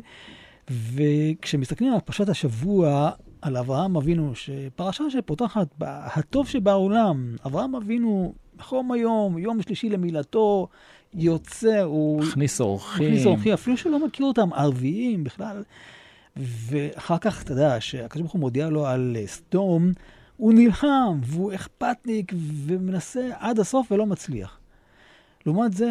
[0.71, 3.11] וכשמסתכלים על פרשת השבוע,
[3.43, 10.69] על אברהם אבינו, שפרשה שפותחת הטוב שבעולם, אברהם אבינו, בחום היום, יום שלישי למילתו,
[11.15, 12.23] יוצא, הוא...
[12.23, 13.07] מכניס אורחים.
[13.07, 15.63] מכניס אורחים, אפילו שלא מכיר אותם, ערביים בכלל.
[16.37, 19.93] ואחר כך, אתה יודע, שהקדוש ברוך הוא מודיע לו על סדום,
[20.37, 22.33] הוא נלחם, והוא אכפתניק,
[22.67, 24.59] ומנסה עד הסוף ולא מצליח.
[25.47, 25.91] לעומת זה,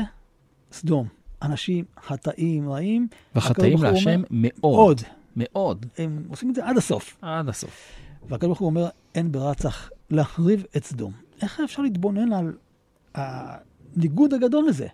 [0.72, 1.08] סדום,
[1.42, 3.08] אנשים חטאים, רעים.
[3.36, 4.76] וחטאים להשם מאוד.
[4.76, 5.02] מאוד.
[5.98, 7.18] הם עושים את זה עד הסוף.
[7.22, 7.92] עד הסוף.
[8.30, 11.14] והקדוש ברוך הוא אומר, אין ברירה, צריך להחריב את סדום.
[11.42, 12.54] איך אפשר להתבונן על
[13.16, 14.88] הניגוד הגדול הזה?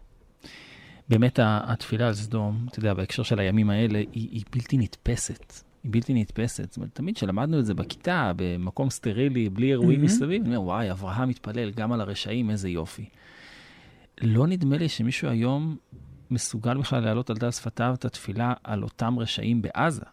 [1.10, 5.54] באמת התפילה על סדום, אתה יודע, בהקשר של הימים האלה, היא, היא בלתי נתפסת.
[5.84, 6.68] היא בלתי נתפסת.
[6.68, 10.04] זאת אומרת, תמיד כשלמדנו את זה בכיתה, במקום סטרילי, בלי אירועים mm-hmm.
[10.04, 13.06] מסביב, אני אומר, וואי, אברהם מתפלל גם על הרשעים, איזה יופי.
[14.22, 15.78] לא נדמה לי שמישהו היום
[16.32, 20.06] מסוגל בכלל להעלות על דל שפתיו את התפילה על אותם רשעים בעזה,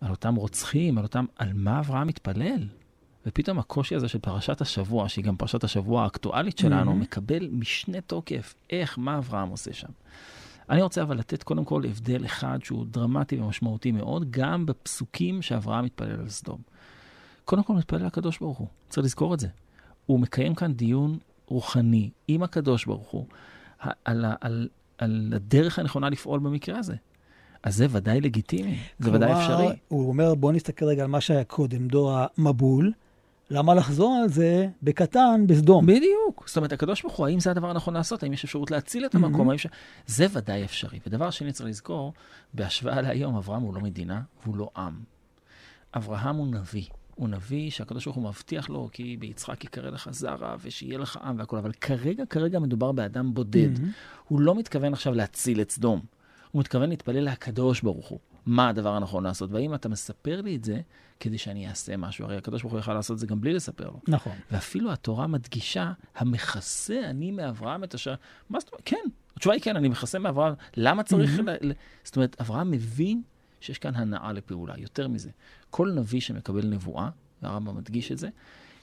[0.00, 1.24] על אותם רוצחים, על אותם...
[1.36, 2.68] על מה אברהם מתפלל?
[3.26, 6.94] ופתאום הקושי הזה של פרשת השבוע, שהיא גם פרשת השבוע האקטואלית שלנו, mm-hmm.
[6.94, 8.54] מקבל משנה תוקף.
[8.70, 9.88] איך, מה אברהם עושה שם?
[10.70, 15.84] אני רוצה אבל לתת קודם כל הבדל אחד שהוא דרמטי ומשמעותי מאוד, גם בפסוקים שאברהם
[15.84, 16.60] מתפלל על סדום.
[17.44, 19.48] קודם כל מתפלל לקדוש ברוך הוא, צריך לזכור את זה.
[20.06, 23.26] הוא מקיים כאן דיון רוחני עם הקדוש ברוך הוא,
[23.80, 26.94] על, על, על, על הדרך הנכונה לפעול במקרה הזה.
[27.62, 29.76] אז זה ודאי לגיטימי, זה ודאי אפשרי.
[29.88, 32.92] הוא אומר, בוא נסתכל רגע על מה שהיה קודם, דור המבול.
[33.50, 35.86] למה לחזור על זה בקטן, בסדום?
[35.86, 36.44] בדיוק.
[36.46, 38.22] זאת אומרת, הקדוש ברוך הוא, האם זה הדבר הנכון לעשות?
[38.22, 39.50] האם יש אפשרות להציל את המקום?
[39.50, 39.58] Mm-hmm.
[39.58, 39.66] ש...
[40.06, 40.98] זה ודאי אפשרי.
[41.06, 42.12] ודבר שני צריך לזכור,
[42.54, 45.00] בהשוואה להיום, אברהם הוא לא מדינה והוא לא עם.
[45.96, 46.84] אברהם הוא נביא.
[47.14, 51.38] הוא נביא שהקדוש ברוך הוא מבטיח לו, כי ביצחק יקרא לך זרע, ושיהיה לך עם
[51.38, 51.58] והכול.
[51.58, 53.76] אבל כרגע, כרגע מדובר באדם בודד.
[53.76, 54.24] Mm-hmm.
[54.28, 56.00] הוא לא מתכוון עכשיו להציל את סדום.
[56.50, 58.18] הוא מתכוון להתפלל לקדוש ברוך הוא.
[58.46, 59.50] מה הדבר הנכון לעשות?
[59.52, 60.80] והאם אתה מספר לי את זה
[61.20, 62.24] כדי שאני אעשה משהו?
[62.24, 64.00] הרי הקדוש ברוך הוא יכול לעשות את זה גם בלי לספר לו.
[64.08, 64.32] נכון.
[64.50, 68.14] ואפילו התורה מדגישה, המכסה אני מאברהם את אשר...
[68.50, 68.82] מה זאת אומרת?
[68.84, 68.96] כן,
[69.36, 70.54] התשובה היא כן, אני מכסה מאברהם.
[70.76, 71.38] למה צריך...
[71.38, 71.42] Mm-hmm.
[71.60, 71.72] ל...
[72.04, 73.22] זאת אומרת, אברהם מבין
[73.60, 74.74] שיש כאן הנאה לפעולה.
[74.78, 75.30] יותר מזה,
[75.70, 77.08] כל נביא שמקבל נבואה,
[77.42, 78.28] והרמב"ם מדגיש את זה,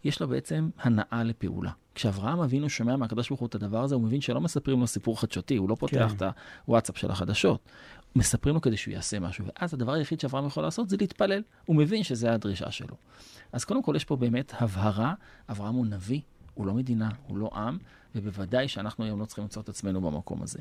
[0.05, 1.71] יש לו בעצם הנאה לפעולה.
[1.95, 5.21] כשאברהם אבינו שומע מהקדוש ברוך הוא את הדבר הזה, הוא מבין שלא מספרים לו סיפור
[5.21, 6.27] חדשותי, הוא לא פותח כן.
[6.27, 6.33] את
[6.65, 7.69] הוואטסאפ של החדשות.
[8.15, 11.41] מספרים לו כדי שהוא יעשה משהו, ואז הדבר היחיד שאברהם יכול לעשות זה להתפלל.
[11.65, 12.95] הוא מבין שזה הדרישה שלו.
[13.51, 15.13] אז קודם כל יש פה באמת הבהרה,
[15.49, 16.21] אברהם הוא נביא,
[16.53, 17.77] הוא לא מדינה, הוא לא עם,
[18.15, 20.59] ובוודאי שאנחנו היום לא צריכים למצוא את עצמנו במקום הזה.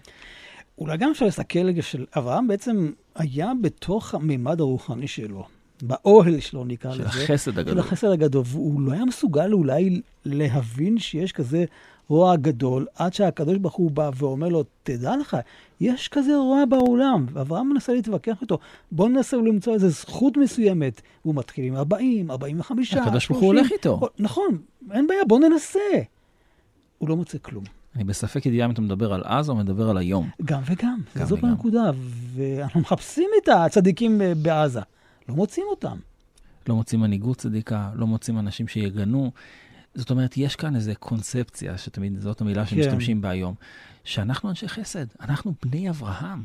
[0.79, 5.47] אולי גם אפשר להסתכל רגע של אברהם בעצם היה בתוך המימד הרוחני שלו.
[5.83, 7.03] באוהל שלו נקרא לזה.
[7.03, 7.75] של החסד הגדול.
[7.75, 8.43] של החסד הגדול.
[8.47, 11.65] והוא לא היה מסוגל אולי להבין שיש כזה
[12.09, 15.37] רוע גדול, עד שהקדוש ברוך הוא בא ואומר לו, תדע לך,
[15.81, 17.27] יש כזה רוע בעולם.
[17.33, 18.59] ואברהם מנסה להתווכח איתו,
[18.93, 21.01] בוא ננסה למצוא איזו זכות מסוימת.
[21.25, 24.01] והוא מתחיל עם 40, 45, הקדוש ברוך הוא הולך איתו.
[24.19, 24.59] נכון,
[24.93, 25.81] אין בעיה, בוא ננסה.
[26.99, 27.65] הוא לא מוצא כלום.
[27.97, 30.29] אני בספק ידיעה אם אתה מדבר על אז או מדבר על היום.
[30.45, 31.91] גם וגם, גם זאת הנקודה.
[32.35, 34.81] ואנחנו מחפשים את הצדיקים אה, בעזה.
[35.29, 35.99] לא מוצאים אותם.
[36.69, 39.33] לא מוצאים מנהיגות צדיקה, לא מוצאים אנשים שיגנו.
[39.95, 43.21] זאת אומרת, יש כאן איזו קונספציה, שתמיד זאת המילה שמשתמשים כן.
[43.21, 43.55] בה היום,
[44.05, 46.43] שאנחנו אנשי חסד, אנחנו בני אברהם.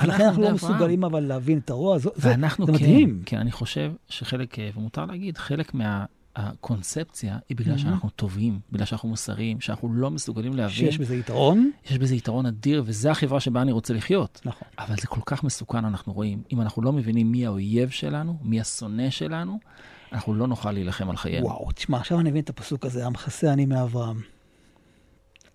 [0.00, 3.22] ולכן אנחנו לא מסוגלים אבל להבין את הרוע, זה, ואנחנו זה כן, מדהים.
[3.26, 6.04] כן, אני חושב שחלק, אה, ומותר להגיד, חלק מה...
[6.40, 7.78] הקונספציה היא בגלל mm-hmm.
[7.78, 10.74] שאנחנו טובים, בגלל שאנחנו מוסריים, שאנחנו לא מסוגלים להבין.
[10.74, 11.70] שיש בזה יתרון?
[11.90, 14.40] יש בזה יתרון אדיר, וזו החברה שבה אני רוצה לחיות.
[14.44, 14.68] נכון.
[14.78, 16.42] אבל זה כל כך מסוכן, אנחנו רואים.
[16.52, 19.58] אם אנחנו לא מבינים מי האויב שלנו, מי השונא שלנו,
[20.12, 21.46] אנחנו לא נוכל להילחם על חיינו.
[21.46, 24.20] וואו, תשמע, עכשיו אני מבין את הפסוק הזה, המכסה אני מאברהם.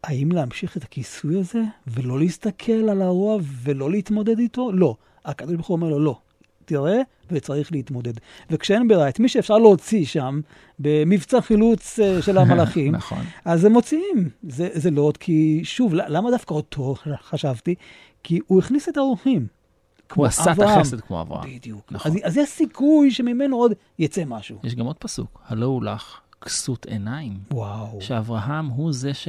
[0.04, 4.72] האם להמשיך את הכיסוי הזה, ולא להסתכל על הרוע ולא להתמודד איתו?
[4.72, 4.96] לא.
[5.26, 6.20] הקדוש ברוך הוא אומר לו, לא.
[6.66, 7.02] תראה,
[7.32, 8.14] וצריך להתמודד.
[8.50, 10.42] וכשאין ברירה, את מי שאפשר להוציא שם,
[10.80, 13.24] במבצע חילוץ uh, של המלאכים, נכון.
[13.46, 14.30] אז הם מוציאים.
[14.50, 16.96] זה, זה לא עוד כי, שוב, למה דווקא אותו
[17.30, 17.76] חשבתי?
[18.24, 19.48] כי הוא הכניס את האורחים.
[20.14, 21.50] הוא עשה את החסד כמו אברהם.
[21.56, 21.92] בדיוק.
[21.92, 22.12] נכון.
[22.12, 24.60] אז, אז יש סיכוי שממנו עוד יצא משהו.
[24.64, 27.40] יש גם עוד פסוק, הלא הוא לך כסות עיניים.
[27.52, 28.02] וואו.
[28.02, 29.28] שאברהם הוא זה ש...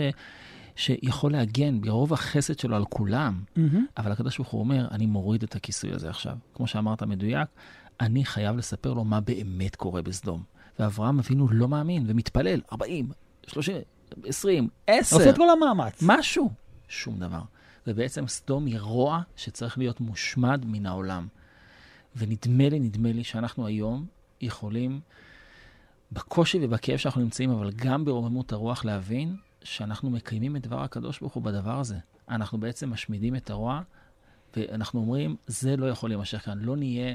[0.77, 3.61] שיכול להגן ברוב החסד שלו על כולם, mm-hmm.
[3.97, 6.37] אבל הקדוש ברוך הוא אומר, אני מוריד את הכיסוי הזה עכשיו.
[6.55, 7.49] כמו שאמרת מדויק,
[8.01, 10.43] אני חייב לספר לו מה באמת קורה בסדום.
[10.79, 13.09] ואברהם אבינו לא מאמין ומתפלל, 40,
[13.47, 13.77] 30,
[14.25, 15.17] 20, 10.
[15.17, 15.99] עושה את כל המאמץ.
[16.03, 16.51] משהו.
[16.89, 17.43] שום דבר.
[17.87, 21.27] ובעצם סדום היא רוע שצריך להיות מושמד מן העולם.
[22.17, 24.07] ונדמה לי, נדמה לי שאנחנו היום
[24.41, 25.01] יכולים,
[26.13, 31.33] בקושי ובכאב שאנחנו נמצאים, אבל גם ברוממות הרוח, להבין שאנחנו מקיימים את דבר הקדוש ברוך
[31.33, 31.97] הוא בדבר הזה.
[32.29, 33.81] אנחנו בעצם משמידים את הרוע,
[34.57, 36.59] ואנחנו אומרים, זה לא יכול להימשך כאן.
[36.59, 37.15] לא נהיה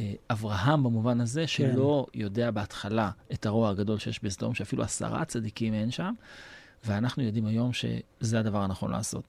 [0.00, 2.20] אה, אברהם במובן הזה, שלא כן.
[2.20, 6.14] יודע בהתחלה את הרוע הגדול שיש בסדום, שאפילו עשרה צדיקים אין שם,
[6.84, 9.24] ואנחנו יודעים היום שזה הדבר הנכון לעשות.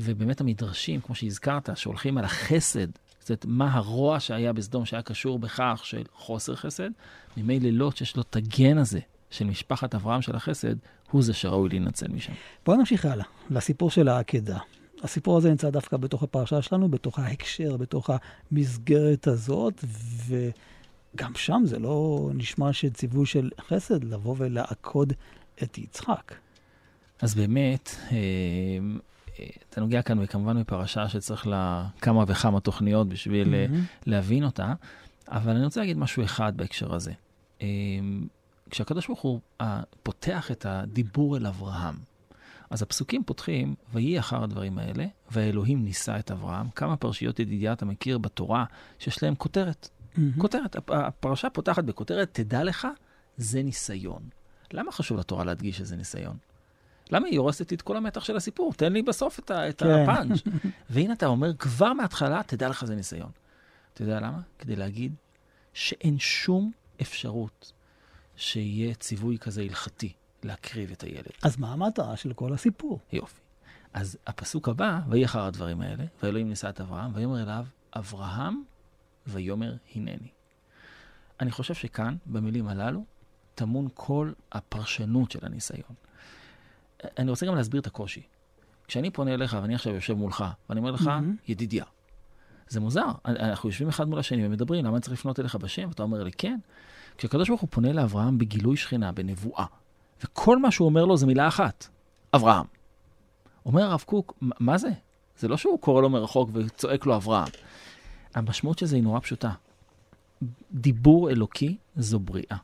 [0.00, 2.86] ובאמת המדרשים, כמו שהזכרת, שהולכים על החסד,
[3.18, 6.90] זאת אומרת, מה הרוע שהיה בסדום שהיה קשור בכך של חוסר חסד,
[7.36, 10.74] מימי לילות שיש לו את הגן הזה של משפחת אברהם של החסד,
[11.10, 12.32] הוא זה שראוי להינצל משם.
[12.66, 14.58] בואו נמשיך הלאה, לסיפור של העקדה.
[15.02, 18.10] הסיפור הזה נמצא דווקא בתוך הפרשה שלנו, בתוך ההקשר, בתוך
[18.52, 19.84] המסגרת הזאת,
[20.26, 25.12] וגם שם זה לא נשמע שציווי של חסד לבוא ולעקוד
[25.62, 26.34] את יצחק.
[27.22, 28.16] אז באמת, אה,
[29.38, 33.76] אה, אתה נוגע כאן וכמובן בפרשה שצריך לה כמה וכמה תוכניות בשביל mm-hmm.
[34.06, 34.74] להבין אותה,
[35.28, 37.12] אבל אני רוצה להגיד משהו אחד בהקשר הזה.
[38.70, 39.40] כשהקדוש ברוך הוא
[40.02, 41.94] פותח את הדיבור אל אברהם,
[42.70, 46.70] אז הפסוקים פותחים, ויהי אחר הדברים האלה, והאלוהים נישא את אברהם.
[46.70, 48.64] כמה פרשיות ידידיה אתה מכיר בתורה
[48.98, 49.88] שיש להם כותרת?
[49.88, 50.20] Mm-hmm.
[50.38, 50.76] כותרת.
[50.88, 52.88] הפרשה פותחת בכותרת, תדע לך,
[53.36, 54.22] זה ניסיון.
[54.72, 56.36] למה חשוב לתורה להדגיש שזה ניסיון?
[57.10, 58.72] למה היא הורסת לי את כל המתח של הסיפור?
[58.72, 59.88] תן לי בסוף את, ה- את כן.
[59.90, 60.42] הפאנץ'.
[60.90, 63.30] והנה אתה אומר, כבר מההתחלה, תדע לך זה ניסיון.
[63.94, 64.38] אתה יודע למה?
[64.58, 65.14] כדי להגיד
[65.74, 67.72] שאין שום אפשרות
[68.36, 71.26] שיהיה ציווי כזה הלכתי להקריב את הילד.
[71.42, 73.00] אז מה המטרה של כל הסיפור?
[73.12, 73.40] יופי.
[73.92, 78.62] אז הפסוק הבא, ויהי אחר הדברים האלה, ואלוהים נישא את אברהם, ויאמר אליו, אברהם,
[79.26, 80.28] ויאמר הנני.
[81.40, 83.04] אני חושב שכאן, במילים הללו,
[83.54, 85.94] טמון כל הפרשנות של הניסיון.
[87.18, 88.22] אני רוצה גם להסביר את הקושי.
[88.88, 91.48] כשאני פונה אליך, ואני עכשיו יושב מולך, ואני אומר לך, mm-hmm.
[91.48, 91.84] ידידיה,
[92.68, 93.06] זה מוזר.
[93.24, 95.88] אנחנו יושבים אחד מול השני ומדברים, למה אני צריך לפנות אליך בשם?
[95.88, 96.58] ואתה אומר לי, כן.
[97.18, 99.64] כשהקדוש ברוך הוא פונה לאברהם בגילוי שכינה, בנבואה,
[100.24, 101.88] וכל מה שהוא אומר לו זה מילה אחת,
[102.34, 102.66] אברהם.
[103.66, 104.90] אומר הרב קוק, מה זה?
[105.38, 107.48] זה לא שהוא קורא לו מרחוק וצועק לו אברהם.
[108.34, 109.52] המשמעות של זה היא נורא פשוטה.
[110.72, 112.56] דיבור אלוקי זו בריאה.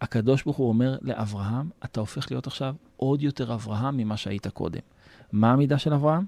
[0.00, 4.80] הקדוש ברוך הוא אומר לאברהם, אתה הופך להיות עכשיו עוד יותר אברהם ממה שהיית קודם.
[5.32, 6.24] מה המידה של אברהם?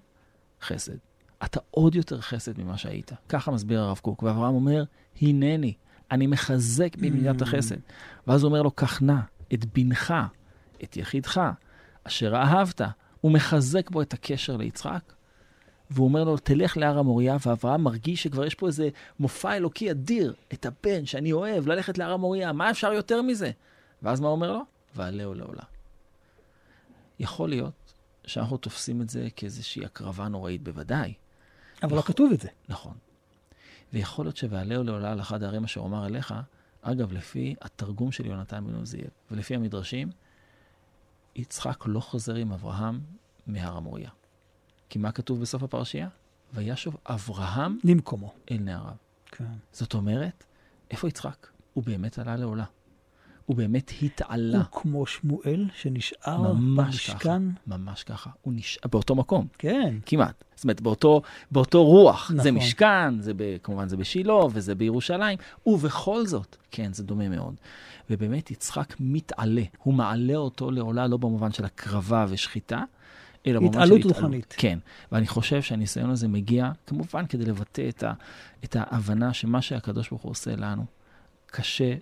[0.62, 0.96] חסד.
[1.44, 3.12] אתה עוד יותר חסד ממה שהיית.
[3.28, 4.22] ככה מסביר הרב קוק.
[4.22, 4.84] ואברהם אומר,
[5.22, 5.74] הנני,
[6.10, 7.76] אני מחזק במידת החסד.
[8.26, 9.20] ואז הוא אומר לו, קח נא
[9.54, 10.14] את בנך,
[10.82, 11.40] את יחידך,
[12.04, 12.80] אשר אהבת.
[13.20, 15.12] הוא מחזק בו את הקשר ליצחק,
[15.90, 18.88] והוא אומר לו, תלך להר המוריה, ואברהם מרגיש שכבר יש פה איזה
[19.20, 23.50] מופע אלוקי אדיר, את הבן שאני אוהב, ללכת להר המוריה, מה אפשר יותר מזה?
[24.02, 24.62] ואז מה הוא אומר לו?
[24.94, 25.62] ועלהו לעולה.
[27.20, 27.94] יכול להיות
[28.26, 31.14] שאנחנו תופסים את זה כאיזושהי הקרבה נוראית, בוודאי.
[31.82, 32.48] אבל לא כתוב את זה.
[32.68, 32.94] נכון.
[33.92, 36.34] ויכול להיות שוועלהו לעולה על אחד הערים אשר אומר אליך,
[36.82, 40.10] אגב, לפי התרגום של יונתן בן עוזיאל, ולפי המדרשים,
[41.36, 43.00] יצחק לא חוזר עם אברהם
[43.46, 44.10] מהר המוריה.
[44.88, 46.08] כי מה כתוב בסוף הפרשייה?
[46.54, 48.34] וישוב אברהם למקומו.
[48.50, 48.94] אל נעריו.
[49.26, 49.44] כן.
[49.72, 50.44] זאת אומרת,
[50.90, 51.46] איפה יצחק?
[51.74, 52.64] הוא באמת עלה לעולה.
[53.48, 54.58] הוא באמת התעלה.
[54.58, 57.42] הוא כמו שמואל שנשאר במשכן.
[57.66, 58.30] ממש ככה.
[58.42, 59.46] הוא נשאר באותו מקום.
[59.58, 59.96] כן.
[60.06, 60.44] כמעט.
[60.54, 62.30] זאת אומרת, באותו, באותו רוח.
[62.30, 62.42] נכון.
[62.42, 67.54] זה משכן, זה ב, כמובן זה בשילה וזה בירושלים, ובכל זאת, כן, זה דומה מאוד.
[68.10, 69.62] ובאמת יצחק מתעלה.
[69.78, 72.82] הוא מעלה אותו לעולה לא במובן של הקרבה ושחיטה,
[73.46, 73.98] אלא במובן של התעלות.
[73.98, 74.54] התעלות רוחנית.
[74.58, 74.78] כן,
[75.12, 78.12] ואני חושב שהניסיון הזה מגיע, כמובן כדי לבטא את, ה,
[78.64, 80.84] את ההבנה שמה שהקדוש ברוך הוא עושה לנו,
[81.46, 81.94] קשה,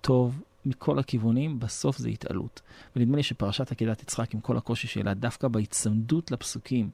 [0.00, 2.60] טוב, מכל הכיוונים, בסוף זה התעלות.
[2.96, 6.90] ונדמה לי שפרשת עקדת יצחק, עם כל הקושי שלה, דווקא בהיצמדות לפסוקים,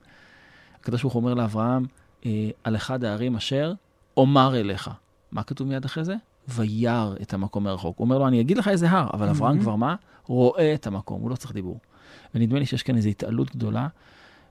[0.80, 1.86] הקדוש ברוך הוא אומר לאברהם,
[2.26, 3.72] אה, על אחד הערים אשר
[4.16, 4.90] אומר אליך.
[5.32, 6.14] מה כתוב מיד אחרי זה?
[6.48, 7.98] וירא את המקום מרחוק.
[7.98, 9.96] הוא אומר לו, אני אגיד לך איזה הר, אבל אברהם כבר מה?
[10.26, 11.80] רואה את המקום, הוא לא צריך דיבור.
[12.34, 13.88] ונדמה לי שיש כאן איזו התעלות גדולה,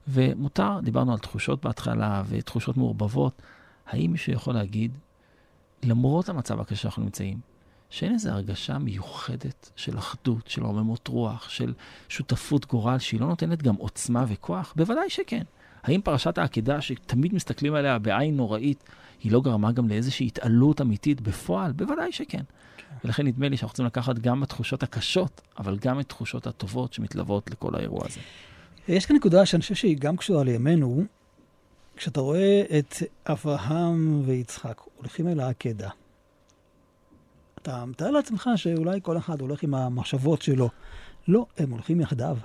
[0.07, 3.41] ומותר, דיברנו על תחושות בהתחלה ותחושות מעורבבות,
[3.87, 4.97] האם מישהו יכול להגיד,
[5.83, 7.39] למרות המצב הקשה שאנחנו נמצאים,
[7.89, 11.73] שאין איזו הרגשה מיוחדת של אחדות, של רוממות רוח, של
[12.09, 14.73] שותפות גורל, שהיא לא נותנת גם עוצמה וכוח?
[14.75, 15.43] בוודאי שכן.
[15.83, 18.83] האם פרשת העקדה, שתמיד מסתכלים עליה בעין נוראית,
[19.23, 21.71] היא לא גרמה גם לאיזושהי התעלות אמיתית בפועל?
[21.71, 22.37] בוודאי שכן.
[22.37, 22.43] כן.
[23.03, 27.51] ולכן נדמה לי שאנחנו צריכים לקחת גם בתחושות הקשות, אבל גם את התחושות הטובות שמתלוות
[27.51, 28.19] לכל האירוע הזה.
[28.87, 31.03] יש כאן נקודה שאני חושב שהיא גם קשורה לימינו.
[31.97, 32.95] כשאתה רואה את
[33.27, 35.89] אברהם ויצחק הולכים אל העקדה,
[37.61, 40.69] אתה מתאר לעצמך שאולי כל אחד הולך עם המחשבות שלו.
[41.27, 42.37] לא, הם הולכים יחדיו.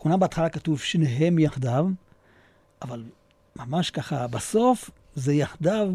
[0.00, 1.86] אומנם בהתחלה כתוב שניהם יחדיו,
[2.82, 3.04] אבל
[3.56, 5.94] ממש ככה, בסוף זה יחדיו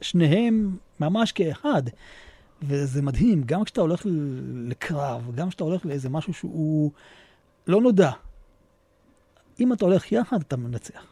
[0.00, 1.82] שניהם ממש כאחד.
[2.62, 4.06] וזה מדהים, גם כשאתה הולך
[4.66, 6.92] לקרב, גם כשאתה הולך לאיזה משהו שהוא
[7.66, 8.10] לא נודע,
[9.60, 11.02] אם אתה הולך יחד, אתה מנצח.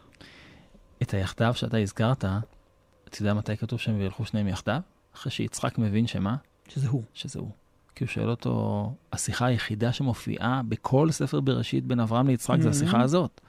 [1.02, 4.80] את היחדיו שאתה הזכרת, אתה יודע מתי כתוב שהם ילכו שניהם יחדיו?
[5.18, 6.36] אחרי שיצחק מבין שמה?
[6.68, 7.02] שזה הוא.
[7.14, 7.50] שזה הוא.
[7.94, 12.62] כי הוא שואל אותו, השיחה היחידה שמופיעה בכל ספר בראשית בין אברהם ליצחק mm-hmm.
[12.62, 13.40] זה השיחה הזאת.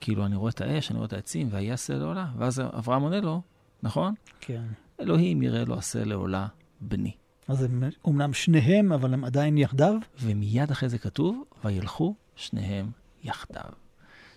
[0.00, 2.26] כאילו, אני רואה את האש, אני רואה את העצים, ויהי עשה לעולה.
[2.38, 3.42] ואז אברהם עונה לו,
[3.82, 4.14] נכון?
[4.40, 4.62] כן.
[5.00, 6.46] אלוהים יראה לו עשה לעולה
[6.80, 7.12] בני.
[7.48, 9.94] אז הם אומנם שניהם, אבל הם עדיין יחדיו?
[10.20, 12.90] ומיד אחרי זה כתוב, וילכו שניהם
[13.24, 13.70] יחדיו.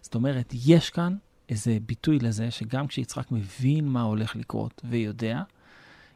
[0.01, 1.15] זאת אומרת, יש כאן
[1.49, 5.41] איזה ביטוי לזה שגם כשיצחק מבין מה הולך לקרות ויודע,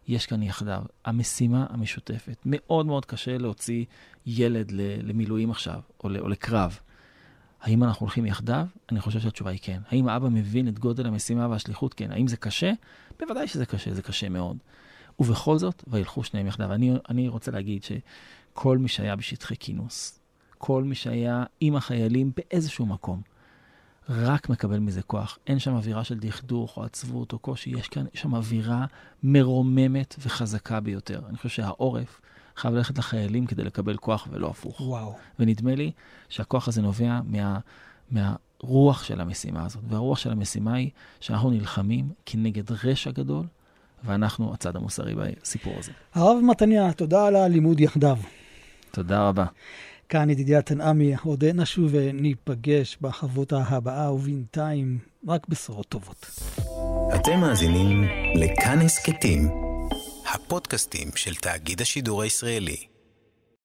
[0.09, 0.81] יש כאן יחדיו.
[1.05, 2.37] המשימה המשותפת.
[2.45, 3.85] מאוד מאוד קשה להוציא
[4.25, 4.71] ילד
[5.03, 6.79] למילואים עכשיו, או, או לקרב.
[7.61, 8.65] האם אנחנו הולכים יחדיו?
[8.91, 9.79] אני חושב שהתשובה היא כן.
[9.89, 11.93] האם האבא מבין את גודל המשימה והשליחות?
[11.93, 12.11] כן.
[12.11, 12.71] האם זה קשה?
[13.19, 14.57] בוודאי שזה קשה, זה קשה מאוד.
[15.19, 16.73] ובכל זאת, וילכו שניהם יחדיו.
[16.73, 20.19] אני, אני רוצה להגיד שכל מי שהיה בשטחי כינוס,
[20.57, 23.21] כל מי שהיה עם החיילים באיזשהו מקום,
[24.09, 25.37] רק מקבל מזה כוח.
[25.47, 28.85] אין שם אווירה של דכדוך או עצבות או קושי, יש כאן, יש שם אווירה
[29.23, 31.21] מרוממת וחזקה ביותר.
[31.29, 32.21] אני חושב שהעורף
[32.55, 34.81] חייב ללכת לחיילים כדי לקבל כוח ולא הפוך.
[34.81, 35.15] וואו.
[35.39, 35.91] ונדמה לי
[36.29, 37.59] שהכוח הזה נובע מה,
[38.11, 39.83] מהרוח של המשימה הזאת.
[39.89, 40.89] והרוח של המשימה היא
[41.19, 43.45] שאנחנו נלחמים כנגד רשע גדול,
[44.03, 45.91] ואנחנו הצד המוסרי בסיפור הזה.
[46.13, 48.17] הרב מתניה, תודה על הלימוד יחדיו.
[48.91, 49.45] תודה רבה.
[50.09, 54.97] כאן ידידיה תנעמי, עוד נשוב וניפגש בחברותה הבאה, ובינתיים
[55.27, 56.25] רק בשורות טובות.
[57.15, 58.03] אתם מאזינים
[58.35, 59.49] לכאן הסכתים,
[60.33, 62.88] הפודקאסטים של תאגיד השידור הישראלי.